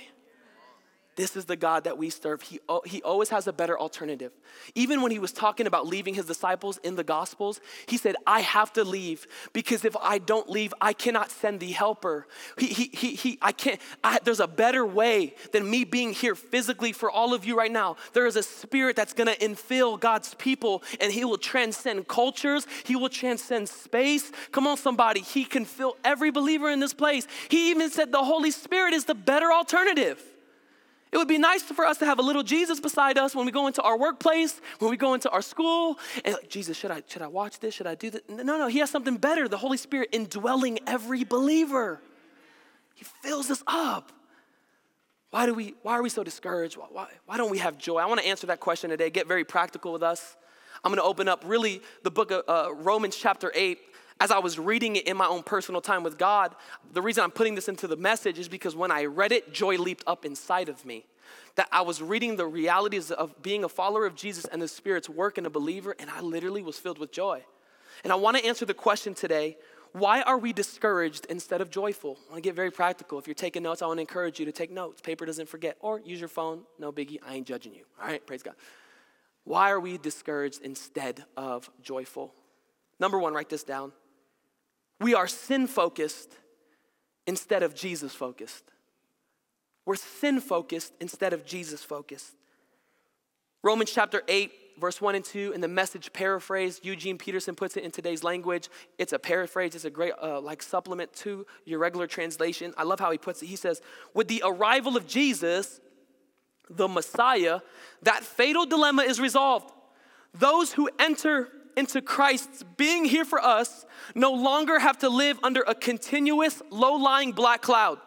[1.17, 2.41] This is the God that we serve.
[2.41, 4.32] He, he always has a better alternative.
[4.76, 8.39] Even when he was talking about leaving his disciples in the Gospels, he said, I
[8.39, 12.28] have to leave because if I don't leave, I cannot send the helper.
[12.58, 16.34] He, he, he, he I can't, I, there's a better way than me being here
[16.34, 17.97] physically for all of you right now.
[18.13, 22.95] There is a spirit that's gonna infill God's people and he will transcend cultures, he
[22.95, 24.32] will transcend space.
[24.54, 27.28] Come on, somebody, he can fill every believer in this place.
[27.50, 30.24] He even said the Holy Spirit is the better alternative.
[31.12, 33.52] It would be nice for us to have a little Jesus beside us when we
[33.52, 37.04] go into our workplace, when we go into our school, and like, Jesus, should I,
[37.06, 37.74] should I watch this?
[37.74, 38.21] Should I do this?
[38.30, 39.50] No, no, he has something better.
[39.50, 42.00] The Holy Spirit indwelling every believer.
[42.95, 44.13] He fills us up.
[45.32, 46.78] Why, do we, why are we so discouraged?
[46.78, 47.97] Why, why, why don't we have joy?
[47.97, 49.10] I want to answer that question today.
[49.10, 50.38] Get very practical with us.
[50.84, 53.80] I'm going to open up really the book of uh, Romans chapter 8
[54.22, 56.56] as I was reading it in my own personal time with God,
[56.94, 59.78] the reason I'm putting this into the message is because when I read it, joy
[59.78, 61.08] leaped up inside of me.
[61.56, 65.10] That I was reading the realities of being a follower of Jesus and the Spirit's
[65.10, 67.44] work in a believer, and I literally was filled with joy.
[68.04, 69.58] And I want to answer the question today
[69.94, 72.18] why are we discouraged instead of joyful?
[72.28, 73.18] I want to get very practical.
[73.18, 75.02] If you're taking notes, I want to encourage you to take notes.
[75.02, 77.18] Paper doesn't forget, or use your phone, no biggie.
[77.28, 77.84] I ain't judging you.
[78.00, 78.54] All right, praise God.
[79.46, 82.34] Why are we discouraged instead of joyful?
[83.02, 83.92] Number one, write this down.
[85.02, 86.30] We are sin focused
[87.26, 88.64] instead of Jesus focused.
[89.84, 92.36] We're sin focused instead of Jesus focused.
[93.64, 97.84] Romans chapter 8, verse 1 and 2, in the message paraphrase, Eugene Peterson puts it
[97.84, 98.70] in today's language.
[99.00, 102.72] It's a paraphrase, it's a great uh, like supplement to your regular translation.
[102.78, 103.48] I love how he puts it.
[103.48, 103.82] He says,
[104.14, 105.82] With the arrival of Jesus,
[106.70, 107.62] the Messiah,
[108.04, 109.74] that fatal dilemma is resolved.
[110.34, 115.62] Those who enter into Christ's being here for us no longer have to live under
[115.62, 118.00] a continuous, low lying black cloud.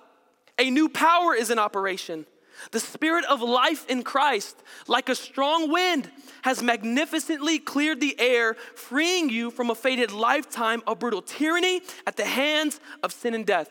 [0.59, 2.27] A new power is in operation.
[2.70, 6.11] The spirit of life in Christ, like a strong wind,
[6.42, 12.16] has magnificently cleared the air, freeing you from a fated lifetime of brutal tyranny at
[12.16, 13.70] the hands of sin and death.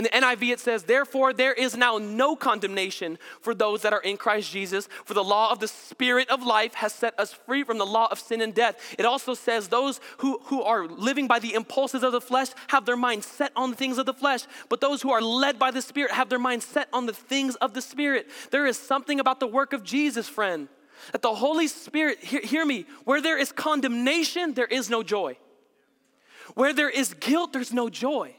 [0.00, 4.00] In the NIV, it says, Therefore, there is now no condemnation for those that are
[4.00, 7.64] in Christ Jesus, for the law of the Spirit of life has set us free
[7.64, 8.94] from the law of sin and death.
[8.98, 12.86] It also says, Those who, who are living by the impulses of the flesh have
[12.86, 15.70] their mind set on the things of the flesh, but those who are led by
[15.70, 18.26] the Spirit have their mind set on the things of the Spirit.
[18.50, 20.68] There is something about the work of Jesus, friend,
[21.12, 25.36] that the Holy Spirit, hear, hear me, where there is condemnation, there is no joy.
[26.54, 28.34] Where there is guilt, there's no joy.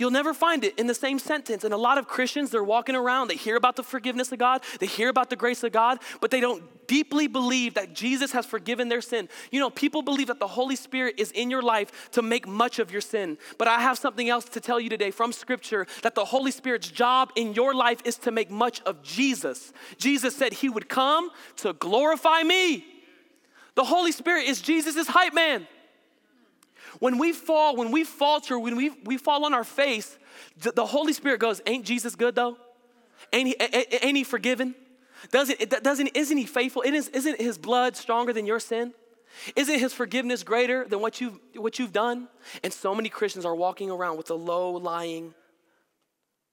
[0.00, 1.62] You'll never find it in the same sentence.
[1.62, 4.62] And a lot of Christians, they're walking around, they hear about the forgiveness of God,
[4.78, 8.46] they hear about the grace of God, but they don't deeply believe that Jesus has
[8.46, 9.28] forgiven their sin.
[9.50, 12.78] You know, people believe that the Holy Spirit is in your life to make much
[12.78, 13.36] of your sin.
[13.58, 16.88] But I have something else to tell you today from Scripture that the Holy Spirit's
[16.88, 19.74] job in your life is to make much of Jesus.
[19.98, 22.86] Jesus said he would come to glorify me.
[23.74, 25.66] The Holy Spirit is Jesus' hype man.
[27.00, 30.16] When we fall, when we falter, when we, we fall on our face,
[30.56, 32.56] the, Holy Spirit goes, Ain't Jesus good though?
[33.32, 33.56] Ain't he,
[34.02, 34.74] ain't he forgiven?
[35.30, 36.82] Doesn't, doesn't, isn't he faithful?
[36.82, 38.94] Isn't, isn't his blood stronger than your sin?
[39.56, 42.28] Isn't his forgiveness greater than what you've, what you've done?
[42.62, 45.34] And so many Christians are walking around with a low lying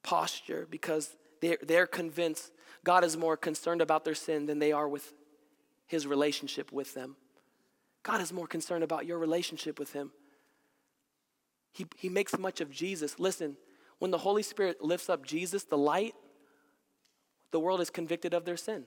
[0.04, 2.52] posture because they're, they're convinced
[2.84, 5.14] God is more concerned about their sin than they are with
[5.88, 7.16] his relationship with them.
[8.04, 10.12] God is more concerned about your relationship with him.
[11.78, 13.20] He, he makes much of Jesus.
[13.20, 13.56] Listen,
[14.00, 16.16] when the Holy Spirit lifts up Jesus, the light,
[17.52, 18.86] the world is convicted of their sin.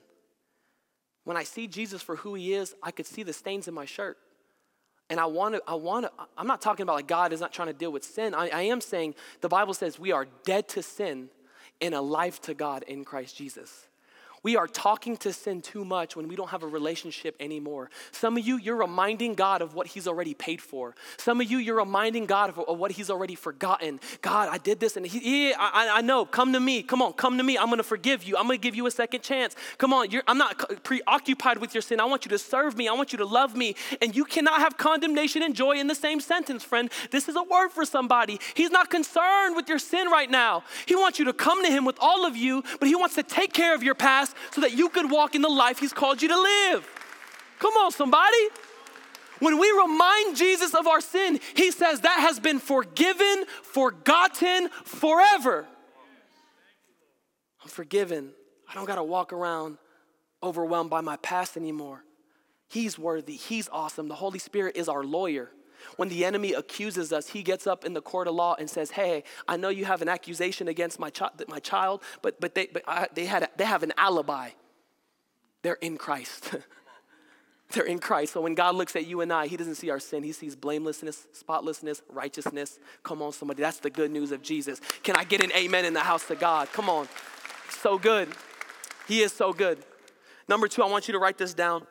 [1.23, 3.85] When I see Jesus for who he is, I could see the stains in my
[3.85, 4.19] shirt.
[5.09, 7.53] And I want to, I want to, I'm not talking about like God is not
[7.53, 8.35] trying to deal with sin.
[8.35, 11.29] I, I am saying the Bible says we are dead to sin
[11.81, 13.87] and alive to God in Christ Jesus.
[14.43, 17.91] We are talking to sin too much when we don't have a relationship anymore.
[18.11, 20.95] Some of you, you're reminding God of what He's already paid for.
[21.19, 24.01] Some of you, you're reminding God of, of what He's already forgotten.
[24.23, 26.25] God, I did this, and He, yeah, I, I know.
[26.25, 26.83] Come to me.
[26.83, 27.59] Come on, come to me.
[27.59, 28.39] I'm going to forgive you.
[28.39, 29.55] I'm going to give you a second chance.
[29.77, 32.01] Come on, I'm not preoccupied with your sin.
[32.01, 32.89] I want you to serve me.
[32.89, 33.77] I want you to love me.
[34.01, 36.91] And you cannot have condemnation and joy in the same sentence, friend.
[37.11, 38.41] This is a word for somebody.
[38.55, 40.65] He's not concerned with your sin right now.
[40.87, 43.23] He wants you to come to Him with all of you, but He wants to
[43.23, 45.93] take care of your past past so that you could walk in the life He's
[45.93, 46.89] called you to live.
[47.59, 48.49] Come on, somebody.
[49.39, 55.67] When we remind Jesus of our sin, He says that has been forgiven, forgotten forever.
[57.63, 58.33] I'm forgiven.
[58.69, 59.79] I don't got to walk around
[60.43, 62.05] overwhelmed by my past anymore.
[62.69, 63.35] He's worthy.
[63.35, 64.09] He's awesome.
[64.09, 65.51] The Holy Spirit is our lawyer.
[65.97, 68.93] When the enemy accuses us, he gets up in the court of law and says,
[68.93, 71.11] Hey, I know you have an accusation against my,
[71.49, 74.51] my child, but, but, they, but I, they, had a, they have an alibi.
[75.63, 76.55] They're in Christ.
[77.73, 78.33] They're in Christ.
[78.33, 80.23] So when God looks at you and I, He doesn't see our sin.
[80.23, 82.79] He sees blamelessness, spotlessness, righteousness.
[83.03, 83.63] Come on, somebody.
[83.63, 84.81] That's the good news of Jesus.
[85.03, 86.73] Can I get an amen in the house of God?
[86.73, 87.09] Come on.
[87.69, 88.29] So good.
[89.07, 89.79] He is so good.
[90.49, 91.87] Number two, I want you to write this down.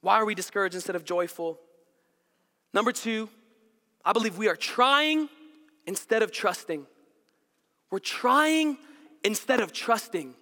[0.00, 1.58] Why are we discouraged instead of joyful?
[2.72, 3.28] Number two,
[4.04, 5.28] I believe we are trying
[5.86, 6.86] instead of trusting.
[7.90, 8.78] We're trying
[9.24, 10.34] instead of trusting.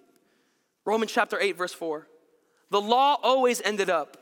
[0.85, 2.07] Romans chapter 8, verse 4.
[2.69, 4.17] The law always ended up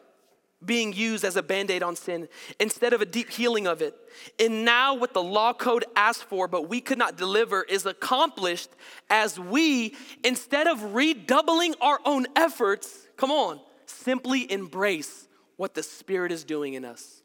[0.63, 2.27] being used as a band aid on sin
[2.59, 3.95] instead of a deep healing of it.
[4.39, 8.69] And now, what the law code asked for, but we could not deliver, is accomplished
[9.09, 16.31] as we, instead of redoubling our own efforts, come on, simply embrace what the Spirit
[16.31, 17.21] is doing in us.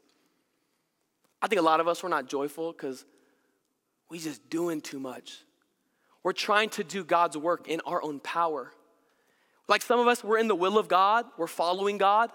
[1.41, 3.05] I think a lot of us, we're not joyful because
[4.09, 5.39] we just doing too much.
[6.23, 8.71] We're trying to do God's work in our own power.
[9.67, 12.29] Like some of us, we're in the will of God, we're following God,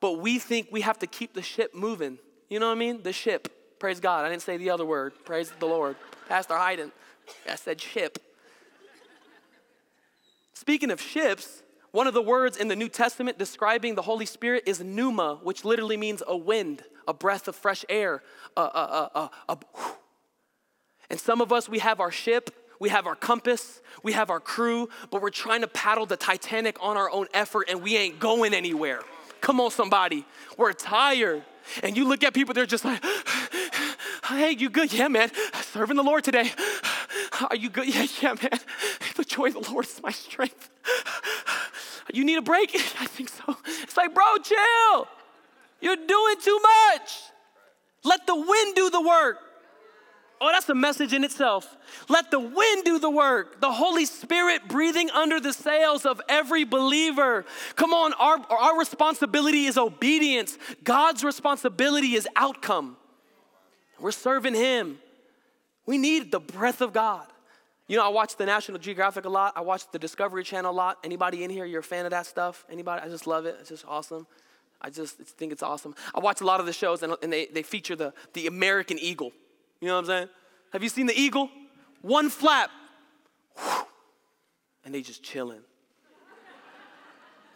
[0.00, 2.18] but we think we have to keep the ship moving.
[2.48, 3.02] You know what I mean?
[3.02, 3.78] The ship.
[3.78, 4.24] Praise God.
[4.24, 5.12] I didn't say the other word.
[5.24, 5.96] Praise the Lord.
[6.28, 6.92] Pastor Hayden,
[7.50, 8.18] I said ship.
[10.54, 14.64] Speaking of ships, one of the words in the New Testament describing the Holy Spirit
[14.66, 18.22] is pneuma, which literally means a wind, a breath of fresh air.
[18.56, 19.58] A, a, a,
[21.10, 24.40] and some of us, we have our ship, we have our compass, we have our
[24.40, 28.18] crew, but we're trying to paddle the Titanic on our own effort and we ain't
[28.18, 29.00] going anywhere.
[29.40, 30.26] Come on, somebody.
[30.56, 31.42] We're tired.
[31.82, 33.02] And you look at people, they're just like,
[34.28, 34.92] hey, you good?
[34.92, 35.30] Yeah, man.
[35.62, 36.50] Serving the Lord today.
[37.50, 37.92] Are you good?
[37.92, 38.60] Yeah, yeah, man.
[39.16, 40.70] The joy of the Lord is my strength.
[42.14, 42.72] You need a break?
[43.00, 43.56] I think so.
[43.82, 45.08] It's like, bro, chill.
[45.80, 47.22] You're doing too much.
[48.04, 49.38] Let the wind do the work.
[50.38, 51.76] Oh, that's a message in itself.
[52.08, 53.60] Let the wind do the work.
[53.60, 57.46] The Holy Spirit breathing under the sails of every believer.
[57.74, 60.58] Come on, our, our responsibility is obedience.
[60.84, 62.98] God's responsibility is outcome.
[63.98, 64.98] We're serving Him.
[65.86, 67.26] We need the breath of God.
[67.88, 69.54] You know, I watch the National Geographic a lot.
[69.56, 70.98] I watch the Discovery Channel a lot.
[71.02, 72.66] Anybody in here, you're a fan of that stuff?
[72.68, 73.00] Anybody?
[73.02, 73.56] I just love it.
[73.60, 74.26] It's just awesome.
[74.86, 75.96] I just think it's awesome.
[76.14, 79.00] I watch a lot of the shows and, and they, they feature the, the American
[79.00, 79.32] eagle.
[79.80, 80.28] You know what I'm saying?
[80.72, 81.50] Have you seen the eagle?
[82.02, 82.70] One flap,
[84.84, 85.62] and they just chilling.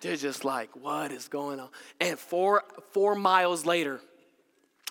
[0.01, 1.69] They're just like, what is going on?
[2.01, 4.01] And four, four miles later,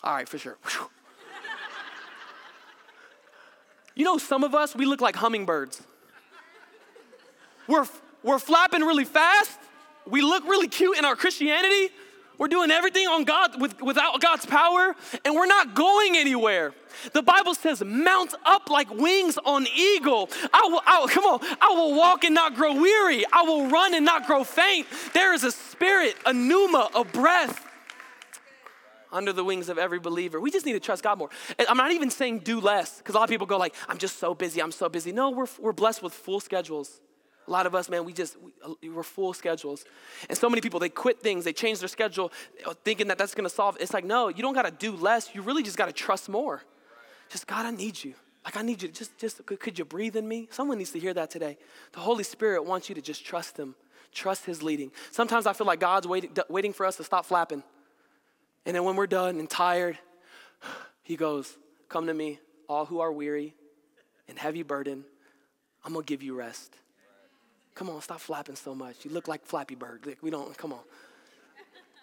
[0.02, 0.58] all right, for sure.
[3.96, 5.84] You know, some of us, we look like hummingbirds.
[7.68, 7.86] We're,
[8.24, 9.60] we're flapping really fast.
[10.08, 11.90] We look really cute in our Christianity.
[12.40, 16.74] We're doing everything on God with, without God's power, and we're not going anywhere.
[17.14, 21.40] The Bible says, "Mount up like wings on eagle." I will, I will, come on.
[21.62, 23.26] I will walk and not grow weary.
[23.32, 24.88] I will run and not grow faint.
[25.14, 27.66] There is a spirit, a pneuma, a breath
[29.12, 30.40] under the wings of every believer.
[30.40, 31.30] We just need to trust God more.
[31.68, 34.18] I'm not even saying do less, because a lot of people go like, I'm just
[34.18, 35.12] so busy, I'm so busy.
[35.12, 37.02] No, we're, we're blessed with full schedules.
[37.50, 38.38] A lot of us, man, we just,
[38.80, 39.84] we, we're full schedules.
[40.30, 42.32] And so many people, they quit things, they change their schedule
[42.64, 43.76] uh, thinking that that's gonna solve.
[43.80, 45.34] It's like, no, you don't gotta do less.
[45.34, 46.62] You really just gotta trust more.
[47.28, 48.14] Just, God, I need you.
[48.46, 48.90] Like, I need you.
[48.90, 50.48] Just, just could, you breathe in me?
[50.52, 51.58] Someone needs to hear that today.
[51.94, 53.74] The Holy Spirit wants you to just trust Him,
[54.14, 54.92] trust His leading.
[55.10, 57.64] Sometimes I feel like God's waiting, waiting for us to stop flapping.
[58.68, 59.98] And then when we're done and tired,
[61.04, 61.58] He goes,
[61.88, 63.56] Come to me, all who are weary
[64.28, 65.04] and heavy burden.
[65.84, 66.76] I'm gonna give you rest.
[67.80, 69.06] Come on, stop flapping so much.
[69.06, 70.06] You look like Flappy Bird.
[70.06, 70.82] Like, we don't, come on.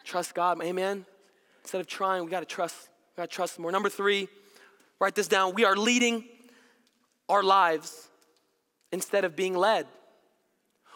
[0.05, 1.05] Trust God, amen?
[1.65, 3.71] Instead of trying, we gotta trust, we gotta trust more.
[3.71, 4.27] Number three,
[4.99, 5.55] write this down.
[5.55, 6.25] We are leading
[7.29, 8.09] our lives
[8.91, 9.87] instead of being led.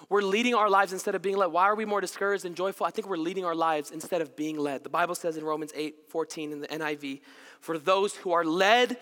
[0.08, 1.48] We're leading our lives instead of being led.
[1.48, 2.86] Why are we more discouraged and joyful?
[2.86, 4.82] I think we're leading our lives instead of being led.
[4.82, 7.20] The Bible says in Romans 8 14 in the NIV,
[7.60, 8.96] for those who are led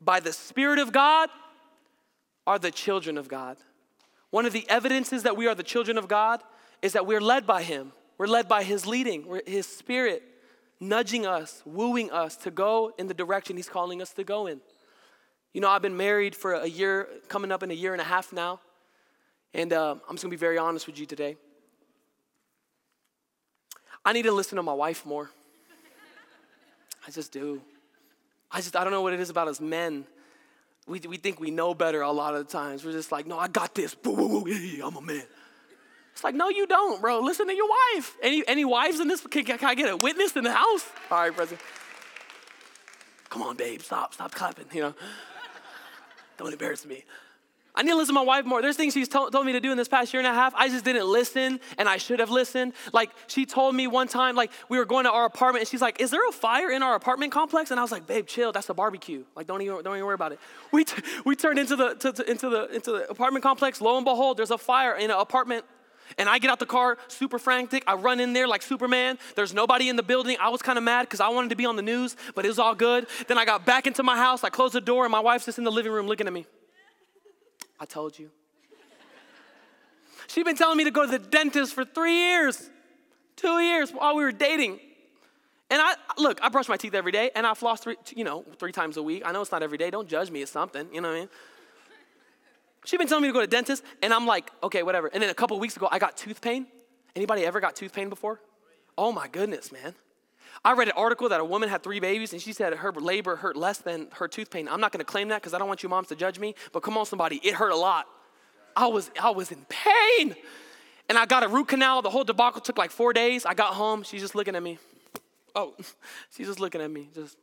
[0.00, 1.30] by the Spirit of God
[2.46, 3.56] are the children of God.
[4.30, 6.42] One of the evidences that we are the children of God
[6.82, 7.92] is that we're led by Him.
[8.18, 10.22] We're led by His leading, we're, His Spirit
[10.78, 14.60] nudging us, wooing us to go in the direction He's calling us to go in.
[15.52, 18.04] You know, I've been married for a year, coming up in a year and a
[18.04, 18.60] half now.
[19.52, 21.36] And uh, I'm just gonna be very honest with you today.
[24.04, 25.30] I need to listen to my wife more.
[27.06, 27.60] I just do.
[28.50, 30.04] I just, I don't know what it is about us men.
[30.90, 32.84] We, we think we know better a lot of the times.
[32.84, 33.94] We're just like, no, I got this.
[34.04, 35.22] I'm a man.
[36.12, 37.20] It's like, no, you don't, bro.
[37.20, 38.16] Listen to your wife.
[38.20, 39.24] Any, any wives in this?
[39.24, 40.84] Can, can I get a witness in the house?
[41.08, 41.60] All right, President.
[43.28, 43.80] Come on, babe.
[43.80, 44.14] Stop.
[44.14, 44.64] Stop clapping.
[44.72, 44.94] You know,
[46.38, 47.04] don't embarrass me.
[47.74, 48.60] I need to listen to my wife more.
[48.62, 50.54] There's things she's told, told me to do in this past year and a half.
[50.56, 52.72] I just didn't listen, and I should have listened.
[52.92, 55.80] Like, she told me one time, like, we were going to our apartment, and she's
[55.80, 57.70] like, Is there a fire in our apartment complex?
[57.70, 59.24] And I was like, Babe, chill, that's a barbecue.
[59.36, 60.40] Like, don't even, don't even worry about it.
[60.72, 63.80] We, t- we turned into the, to, to, into, the, into the apartment complex.
[63.80, 65.64] Lo and behold, there's a fire in an apartment.
[66.18, 67.84] And I get out the car, super frantic.
[67.86, 69.18] I run in there like Superman.
[69.36, 70.36] There's nobody in the building.
[70.40, 72.48] I was kind of mad because I wanted to be on the news, but it
[72.48, 73.06] was all good.
[73.28, 74.42] Then I got back into my house.
[74.42, 76.46] I closed the door, and my wife's just in the living room looking at me.
[77.80, 78.30] I told you.
[80.28, 82.70] She'd been telling me to go to the dentist for three years,
[83.34, 84.78] two years while we were dating.
[85.70, 88.44] And I look, I brush my teeth every day and I floss three, you know,
[88.58, 89.22] three times a week.
[89.24, 89.90] I know it's not every day.
[89.90, 90.42] Don't judge me.
[90.42, 90.86] It's something.
[90.92, 91.28] You know what I mean?
[92.84, 95.08] She'd been telling me to go to dentist, and I'm like, okay, whatever.
[95.08, 96.66] And then a couple weeks ago, I got tooth pain.
[97.14, 98.40] Anybody ever got tooth pain before?
[98.96, 99.94] Oh my goodness, man.
[100.64, 103.36] I read an article that a woman had three babies and she said her labor
[103.36, 104.68] hurt less than her tooth pain.
[104.68, 106.82] I'm not gonna claim that because I don't want you moms to judge me, but
[106.82, 108.06] come on, somebody, it hurt a lot.
[108.76, 110.34] I was, I was in pain.
[111.08, 112.02] And I got a root canal.
[112.02, 113.44] The whole debacle took like four days.
[113.44, 114.04] I got home.
[114.04, 114.78] She's just looking at me.
[115.56, 115.74] Oh,
[116.30, 117.08] she's just looking at me.
[117.12, 117.36] Just,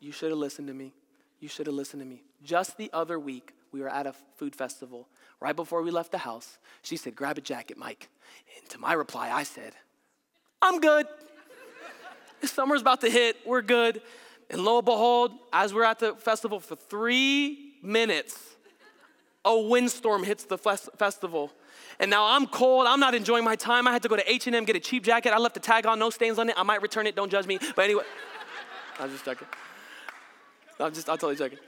[0.00, 0.94] you should have listened to me.
[1.38, 2.22] You should have listened to me.
[2.42, 5.06] Just the other week, we were at a food festival.
[5.38, 8.08] Right before we left the house, she said, Grab a jacket, Mike.
[8.58, 9.74] And to my reply, I said,
[10.62, 11.06] I'm good.
[12.44, 13.36] Summer's about to hit.
[13.46, 14.02] We're good.
[14.48, 18.56] And lo and behold, as we're at the festival for three minutes,
[19.44, 21.52] a windstorm hits the festival.
[21.98, 22.86] And now I'm cold.
[22.86, 23.86] I'm not enjoying my time.
[23.86, 25.32] I had to go to H&M, get a cheap jacket.
[25.32, 26.54] I left the tag on, no stains on it.
[26.58, 27.14] I might return it.
[27.14, 27.58] Don't judge me.
[27.76, 28.04] But anyway,
[28.98, 29.46] I'm just joking.
[30.78, 31.58] I'm just, I'm totally joking.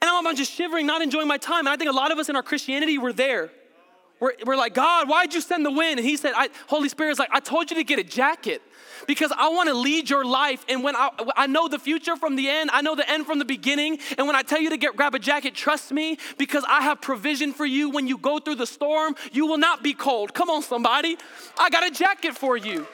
[0.00, 1.60] And I'm just shivering, not enjoying my time.
[1.60, 3.50] And I think a lot of us in our Christianity were there.
[4.22, 5.98] We're, we're like, God, why'd you send the wind?
[5.98, 6.32] And he said,
[6.68, 8.62] Holy Spirit's like, I told you to get a jacket
[9.08, 10.64] because I want to lead your life.
[10.68, 13.40] And when I, I know the future from the end, I know the end from
[13.40, 13.98] the beginning.
[14.16, 17.00] And when I tell you to get grab a jacket, trust me because I have
[17.00, 17.90] provision for you.
[17.90, 20.34] When you go through the storm, you will not be cold.
[20.34, 21.16] Come on, somebody.
[21.58, 22.86] I got a jacket for you.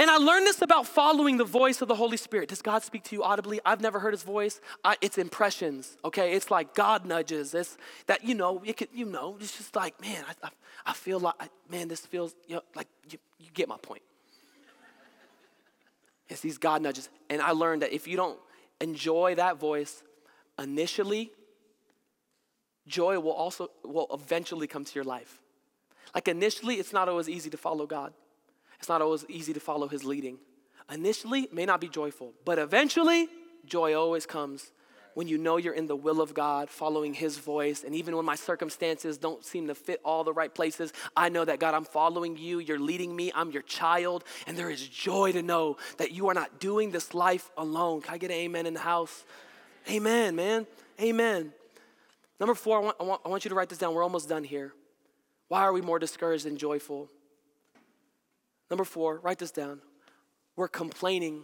[0.00, 2.48] And I learned this about following the voice of the Holy Spirit.
[2.48, 3.60] Does God speak to you audibly?
[3.66, 4.58] I've never heard his voice.
[4.82, 6.32] I, it's impressions, okay?
[6.32, 7.52] It's like God nudges.
[7.52, 10.50] It's that, you know, it you know, it's just like, man, I, I,
[10.86, 11.34] I feel like,
[11.70, 14.00] man, this feels, you know, like, you, you get my point.
[16.30, 17.10] It's these God nudges.
[17.28, 18.38] And I learned that if you don't
[18.80, 20.02] enjoy that voice
[20.58, 21.30] initially,
[22.86, 25.42] joy will also, will eventually come to your life.
[26.14, 28.14] Like initially, it's not always easy to follow God.
[28.80, 30.38] It's not always easy to follow his leading.
[30.90, 33.28] Initially, may not be joyful, but eventually,
[33.64, 34.72] joy always comes
[35.14, 37.84] when you know you're in the will of God, following His voice.
[37.84, 41.44] And even when my circumstances don't seem to fit all the right places, I know
[41.44, 42.58] that God, I'm following you.
[42.58, 43.32] You're leading me.
[43.34, 44.24] I'm your child.
[44.46, 48.02] And there is joy to know that you are not doing this life alone.
[48.02, 49.24] Can I get an amen in the house?
[49.90, 50.66] Amen, man.
[51.00, 51.52] Amen.
[52.38, 53.94] Number four, I want, I want, I want you to write this down.
[53.94, 54.72] We're almost done here.
[55.48, 57.08] Why are we more discouraged than joyful?
[58.70, 59.80] Number four, write this down.
[60.56, 61.42] We're complaining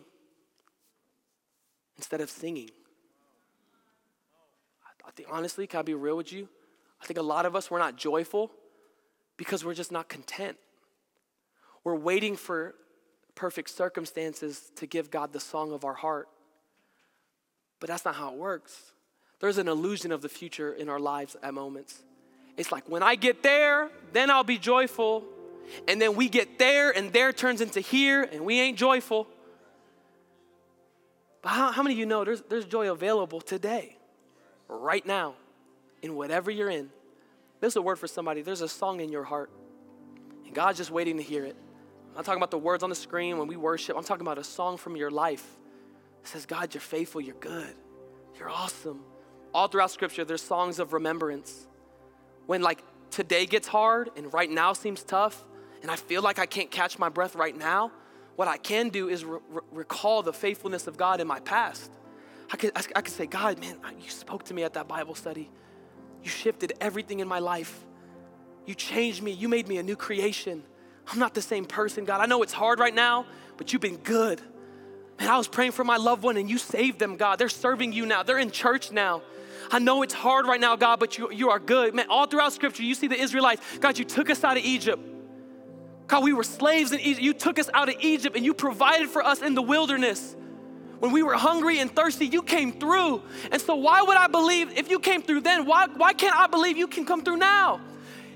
[1.97, 2.71] instead of singing.
[5.05, 6.49] I think, honestly, can I be real with you?
[7.01, 8.51] I think a lot of us, we're not joyful
[9.37, 10.57] because we're just not content.
[11.85, 12.75] We're waiting for
[13.35, 16.29] perfect circumstances to give God the song of our heart.
[17.79, 18.93] But that's not how it works.
[19.39, 22.03] There's an illusion of the future in our lives at moments.
[22.57, 25.25] It's like when I get there, then I'll be joyful.
[25.89, 29.27] And then we get there, and there turns into here, and we ain't joyful.
[31.43, 33.97] But how, how many of you know there's, there's joy available today,
[34.69, 35.35] right now,
[36.03, 36.91] in whatever you're in?
[37.61, 38.43] This is a word for somebody.
[38.43, 39.51] There's a song in your heart,
[40.45, 41.57] and God's just waiting to hear it.
[42.11, 43.97] I'm not talking about the words on the screen when we worship.
[43.97, 45.47] I'm talking about a song from your life.
[46.23, 47.75] It says, God, you're faithful, you're good,
[48.39, 49.01] you're awesome.
[49.55, 51.67] All throughout Scripture, there's songs of remembrance.
[52.47, 55.45] When like today gets hard and right now seems tough,
[55.83, 57.93] and I feel like I can't catch my breath right now,
[58.37, 59.41] what I can do is re-
[59.73, 61.91] recall the faithfulness of God in my past.
[62.53, 65.51] I could, I, could say, God, man, you spoke to me at that Bible study.
[66.23, 67.85] You shifted everything in my life.
[68.67, 69.33] You changed me.
[69.33, 70.63] You made me a new creation.
[71.09, 72.21] I'm not the same person, God.
[72.21, 74.41] I know it's hard right now, but you've been good.
[75.19, 77.39] Man, I was praying for my loved one and you saved them, God.
[77.39, 78.23] They're serving you now.
[78.23, 79.23] They're in church now.
[79.71, 81.95] I know it's hard right now, God, but you, you are good.
[81.95, 83.63] Man, all throughout scripture, you see the Israelites.
[83.81, 85.03] God, you took us out of Egypt.
[86.07, 87.23] God, we were slaves in Egypt.
[87.23, 90.37] You took us out of Egypt and you provided for us in the wilderness.
[90.99, 93.23] When we were hungry and thirsty, you came through.
[93.51, 95.67] And so, why would I believe if you came through then?
[95.67, 97.81] Why, why can't I believe you can come through now?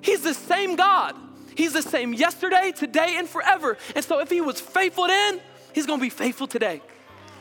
[0.02, 1.14] He's the same God.
[1.54, 3.78] He's the same yesterday, today, and forever.
[3.94, 5.40] And so, if He was faithful then,
[5.72, 6.82] He's gonna be faithful today.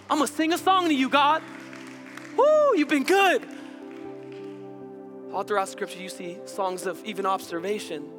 [0.10, 1.44] I'm gonna sing a song to you, God.
[2.38, 3.46] Woo, you've been good.
[5.34, 8.10] All throughout Scripture, you see songs of even observation.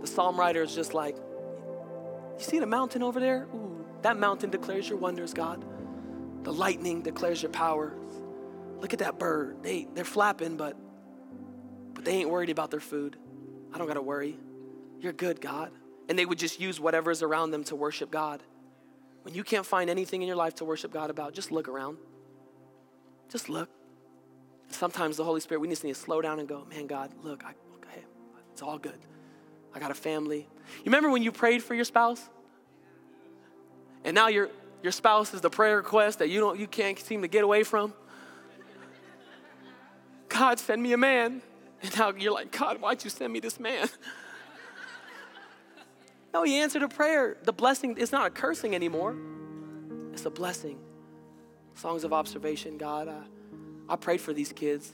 [0.00, 1.16] The psalm writer is just like,
[2.38, 3.46] You see the mountain over there?
[3.54, 5.64] Ooh, that mountain declares your wonders, God.
[6.42, 7.92] The lightning declares your power.
[8.78, 9.62] Look at that bird.
[9.62, 10.76] They, they're flapping, but,
[11.94, 13.16] but they ain't worried about their food.
[13.72, 14.38] I don't got to worry.
[15.00, 15.72] You're good, God.
[16.08, 18.42] And they would just use whatever's around them to worship God.
[19.22, 21.98] When you can't find anything in your life to worship God about, just look around.
[23.28, 23.68] Just look.
[24.68, 27.44] Sometimes the Holy Spirit, we just need to slow down and go, man, God, look,
[27.44, 28.04] I, okay,
[28.52, 28.98] it's all good.
[29.76, 30.38] I got a family.
[30.78, 32.30] You remember when you prayed for your spouse?
[34.04, 34.48] And now you're
[34.82, 37.62] your spouse is the prayer request that you don't you can't seem to get away
[37.62, 37.92] from.
[40.30, 41.42] God, send me a man.
[41.82, 43.88] And now you're like, God, why'd you send me this man?
[46.34, 47.36] no, he answered a prayer.
[47.42, 49.14] The blessing is not a cursing anymore,
[50.14, 50.78] it's a blessing.
[51.74, 53.20] Songs of observation, God, uh,
[53.90, 54.90] I prayed for these kids,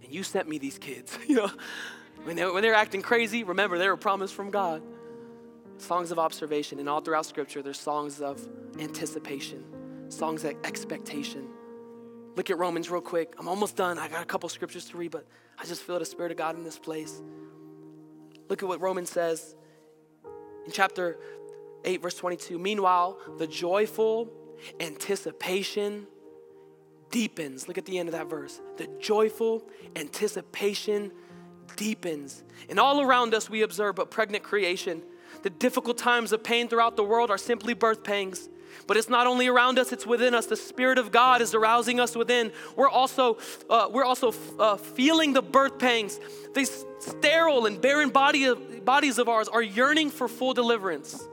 [0.00, 1.18] and you sent me these kids.
[1.28, 1.50] you know,
[2.24, 4.82] when, they, when they're acting crazy, remember, they were promised from God
[5.80, 8.46] songs of observation, and all throughout Scripture, there's songs of
[8.78, 9.64] anticipation,
[10.10, 11.48] songs of expectation.
[12.36, 13.34] Look at Romans real quick.
[13.38, 13.98] I'm almost done.
[13.98, 15.26] I got a couple scriptures to read, but
[15.58, 17.20] I just feel the Spirit of God in this place.
[18.48, 19.56] Look at what Romans says
[20.64, 21.18] in chapter
[21.84, 22.58] 8, verse 22.
[22.58, 24.30] Meanwhile, the joyful
[24.78, 26.06] anticipation
[27.10, 27.66] deepens.
[27.66, 28.60] Look at the end of that verse.
[28.76, 29.64] The joyful
[29.96, 31.10] anticipation
[31.76, 32.42] deepens.
[32.68, 35.02] And all around us, we observe but pregnant creation
[35.42, 38.48] the difficult times of pain throughout the world are simply birth pangs.
[38.86, 40.46] But it's not only around us, it's within us.
[40.46, 42.52] The Spirit of God is arousing us within.
[42.76, 46.20] We're also, uh, we're also uh, feeling the birth pangs.
[46.54, 51.26] These sterile and barren body of, bodies of ours are yearning for full deliverance.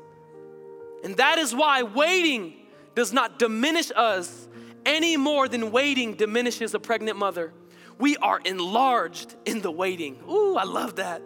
[1.03, 2.53] And that is why waiting
[2.95, 4.47] does not diminish us
[4.85, 7.53] any more than waiting diminishes a pregnant mother.
[7.99, 10.19] We are enlarged in the waiting.
[10.29, 11.21] Ooh, I love that.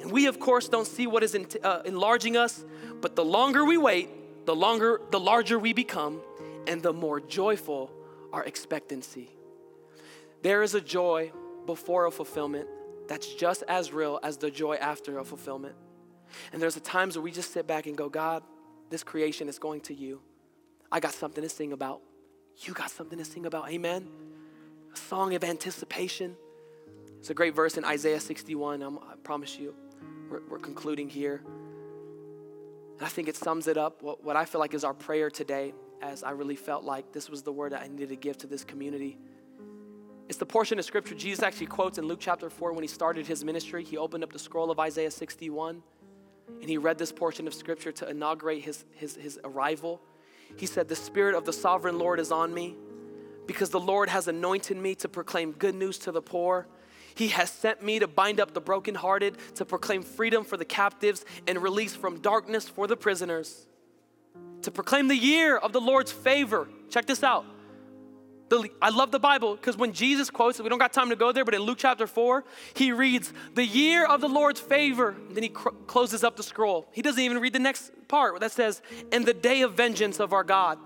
[0.00, 2.64] And we, of course, don't see what is in, uh, enlarging us,
[3.00, 6.20] but the longer we wait, the longer, the larger we become,
[6.66, 7.90] and the more joyful
[8.32, 9.30] our expectancy.
[10.42, 11.32] There is a joy
[11.64, 12.68] before a fulfillment
[13.08, 15.74] that's just as real as the joy after a fulfillment.
[16.52, 18.42] And there's a times where we just sit back and go, God,
[18.90, 20.20] this creation is going to you.
[20.90, 22.00] I got something to sing about.
[22.58, 23.70] You got something to sing about.
[23.70, 24.08] Amen.
[24.96, 26.36] Song of anticipation.
[27.18, 29.74] It's a great verse in Isaiah 61, I'm, I promise you
[30.30, 31.42] we're, we're concluding here.
[32.96, 34.02] And I think it sums it up.
[34.02, 37.28] What, what I feel like is our prayer today, as I really felt like this
[37.28, 39.18] was the word that I needed to give to this community.
[40.28, 43.26] It's the portion of scripture Jesus actually quotes in Luke chapter 4 when he started
[43.26, 43.84] his ministry.
[43.84, 45.82] He opened up the scroll of Isaiah 61
[46.60, 50.00] and he read this portion of scripture to inaugurate his, his, his arrival.
[50.56, 52.76] He said, The Spirit of the sovereign Lord is on me
[53.46, 56.66] because the Lord has anointed me to proclaim good news to the poor.
[57.14, 61.24] He has sent me to bind up the brokenhearted, to proclaim freedom for the captives
[61.46, 63.66] and release from darkness for the prisoners,
[64.62, 66.68] to proclaim the year of the Lord's favor.
[66.90, 67.46] Check this out
[68.50, 71.16] The, I love the Bible because when Jesus quotes it, we don't got time to
[71.16, 72.44] go there, but in Luke chapter 4,
[72.74, 75.16] he reads, The year of the Lord's favor.
[75.30, 76.86] Then he cr- closes up the scroll.
[76.92, 80.34] He doesn't even read the next part that says, And the day of vengeance of
[80.34, 80.78] our God.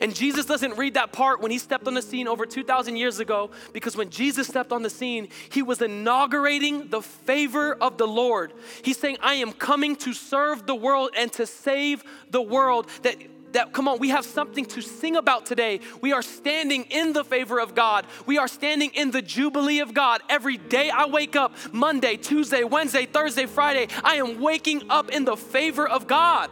[0.00, 3.20] And Jesus doesn't read that part when he stepped on the scene over 2,000 years
[3.20, 8.06] ago, because when Jesus stepped on the scene, he was inaugurating the favor of the
[8.06, 8.52] Lord.
[8.82, 12.88] He's saying, I am coming to serve the world and to save the world.
[13.02, 13.16] That
[13.54, 15.80] that, come on, we have something to sing about today.
[16.00, 18.06] We are standing in the favor of God.
[18.26, 20.20] We are standing in the jubilee of God.
[20.28, 25.24] Every day I wake up, Monday, Tuesday, Wednesday, Thursday, Friday, I am waking up in
[25.24, 26.50] the favor of God.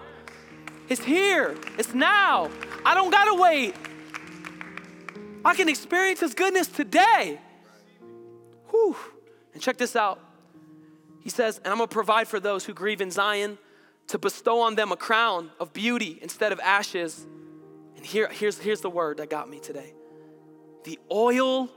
[0.88, 2.50] It's here, it's now.
[2.84, 3.74] I don't gotta wait.
[5.44, 7.40] I can experience His goodness today.
[8.70, 8.96] Whew.
[9.54, 10.20] And check this out.
[11.20, 13.58] He says, and I'm gonna provide for those who grieve in Zion
[14.08, 17.26] to bestow on them a crown of beauty instead of ashes.
[17.96, 19.94] And here, here's, here's the word that got me today
[20.84, 21.68] the oil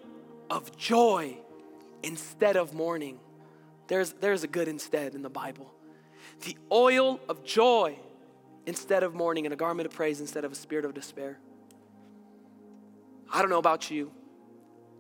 [0.49, 1.37] of joy
[2.01, 3.19] instead of mourning.
[3.87, 5.71] There's, there's a good instead in the Bible.
[6.41, 7.99] The oil of joy
[8.65, 11.37] instead of mourning and a garment of praise instead of a spirit of despair.
[13.31, 14.11] I don't know about you,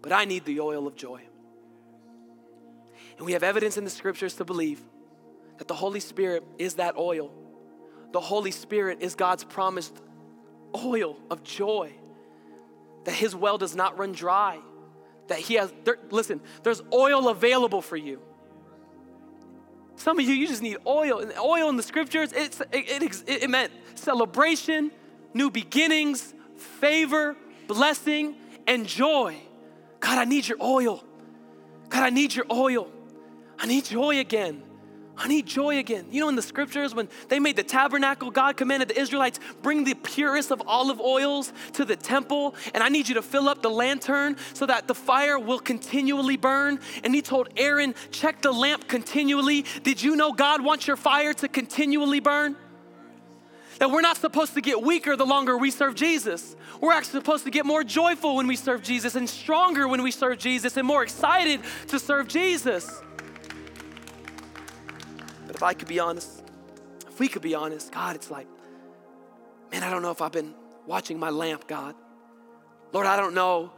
[0.01, 1.21] but I need the oil of joy.
[3.17, 4.81] And we have evidence in the scriptures to believe
[5.57, 7.31] that the Holy Spirit is that oil.
[8.11, 9.95] The Holy Spirit is God's promised
[10.75, 11.93] oil of joy.
[13.05, 14.59] That His well does not run dry.
[15.27, 18.19] That He has, there, listen, there's oil available for you.
[19.95, 21.19] Some of you, you just need oil.
[21.19, 24.91] And oil in the scriptures, it, it, it meant celebration,
[25.33, 27.35] new beginnings, favor,
[27.67, 28.35] blessing,
[28.67, 29.37] and joy.
[29.99, 31.03] God, I need your oil.
[31.89, 32.91] God, I need your oil.
[33.57, 34.63] I need joy again.
[35.17, 36.07] I need joy again.
[36.11, 39.83] You know, in the scriptures, when they made the tabernacle, God commanded the Israelites, bring
[39.83, 43.61] the purest of olive oils to the temple, and I need you to fill up
[43.61, 46.79] the lantern so that the fire will continually burn.
[47.03, 49.65] And he told Aaron, check the lamp continually.
[49.83, 52.57] Did you know God wants your fire to continually burn?
[53.79, 56.55] That we're not supposed to get weaker the longer we serve Jesus.
[56.79, 60.11] We're actually supposed to get more joyful when we serve Jesus and stronger when we
[60.11, 63.01] serve Jesus and more excited to serve Jesus.
[65.55, 66.43] But if I could be honest,
[67.07, 68.45] if we could be honest, God, it's like,
[69.71, 70.53] man, I don't know if I've been
[70.85, 71.95] watching my lamp, God.
[72.91, 73.71] Lord, I don't know.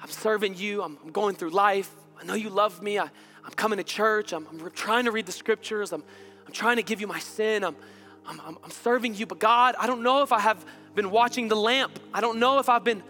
[0.00, 1.90] I'm serving you, I'm, I'm going through life.
[2.20, 3.00] I know you love me.
[3.00, 4.32] I, am coming to church.
[4.32, 5.92] I'm, I'm, trying to read the scriptures.
[5.92, 6.04] I'm,
[6.46, 7.64] I'm trying to give you my sin.
[7.64, 7.74] I'm,
[8.24, 9.26] I'm, I'm serving you.
[9.26, 10.64] But God, I don't know if I have
[10.94, 11.98] been watching the lamp.
[12.14, 13.02] I don't know if I've been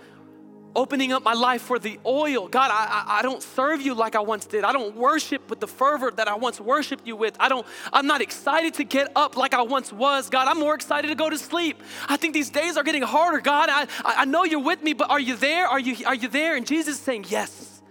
[0.77, 2.47] opening up my life for the oil.
[2.47, 4.63] God, I, I, I, don't serve you like I once did.
[4.63, 7.35] I don't worship with the fervor that I once worshiped you with.
[7.41, 10.29] I don't, I'm not excited to get up like I once was.
[10.29, 11.83] God, I'm more excited to go to sleep.
[12.09, 13.41] I think these days are getting harder.
[13.41, 15.67] God, I, I know you're with me, but are you there?
[15.67, 16.55] Are you, are you there?
[16.55, 17.83] And Jesus is saying, Yes,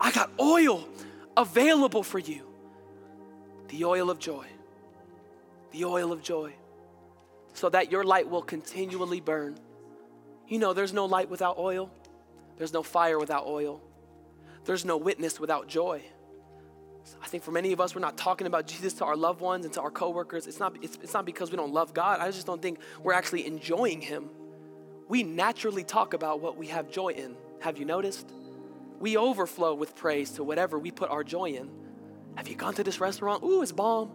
[0.00, 0.86] I got oil
[1.36, 2.42] available for you.
[3.68, 4.46] The oil of joy.
[5.70, 6.54] The oil of joy.
[7.54, 9.56] So that your light will continually burn.
[10.48, 11.90] You know, there's no light without oil.
[12.56, 13.80] There's no fire without oil.
[14.64, 16.02] There's no witness without joy.
[17.22, 19.64] I think for many of us, we're not talking about Jesus to our loved ones
[19.64, 20.46] and to our coworkers.
[20.46, 22.20] It's not, it's, it's not because we don't love God.
[22.20, 24.30] I just don't think we're actually enjoying Him.
[25.08, 27.36] We naturally talk about what we have joy in.
[27.60, 28.32] Have you noticed?
[29.00, 31.70] We overflow with praise to whatever we put our joy in.
[32.36, 33.42] Have you gone to this restaurant?
[33.42, 34.10] Ooh, it's bomb.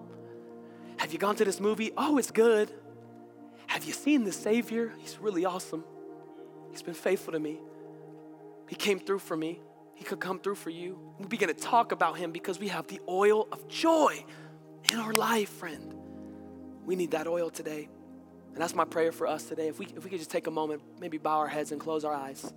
[0.98, 1.92] Have you gone to this movie?
[1.96, 2.72] Oh, it's good.
[3.68, 4.94] Have you seen the Savior?
[4.98, 5.84] He's really awesome.
[6.72, 7.60] He's been faithful to me.
[8.70, 9.60] He came through for me.
[9.96, 10.98] He could come through for you.
[11.18, 14.24] We begin to talk about him because we have the oil of joy
[14.92, 15.94] in our life, friend.
[16.86, 17.90] We need that oil today.
[18.54, 19.68] And that's my prayer for us today.
[19.68, 22.06] If we, if we could just take a moment, maybe bow our heads and close
[22.06, 22.54] our eyes.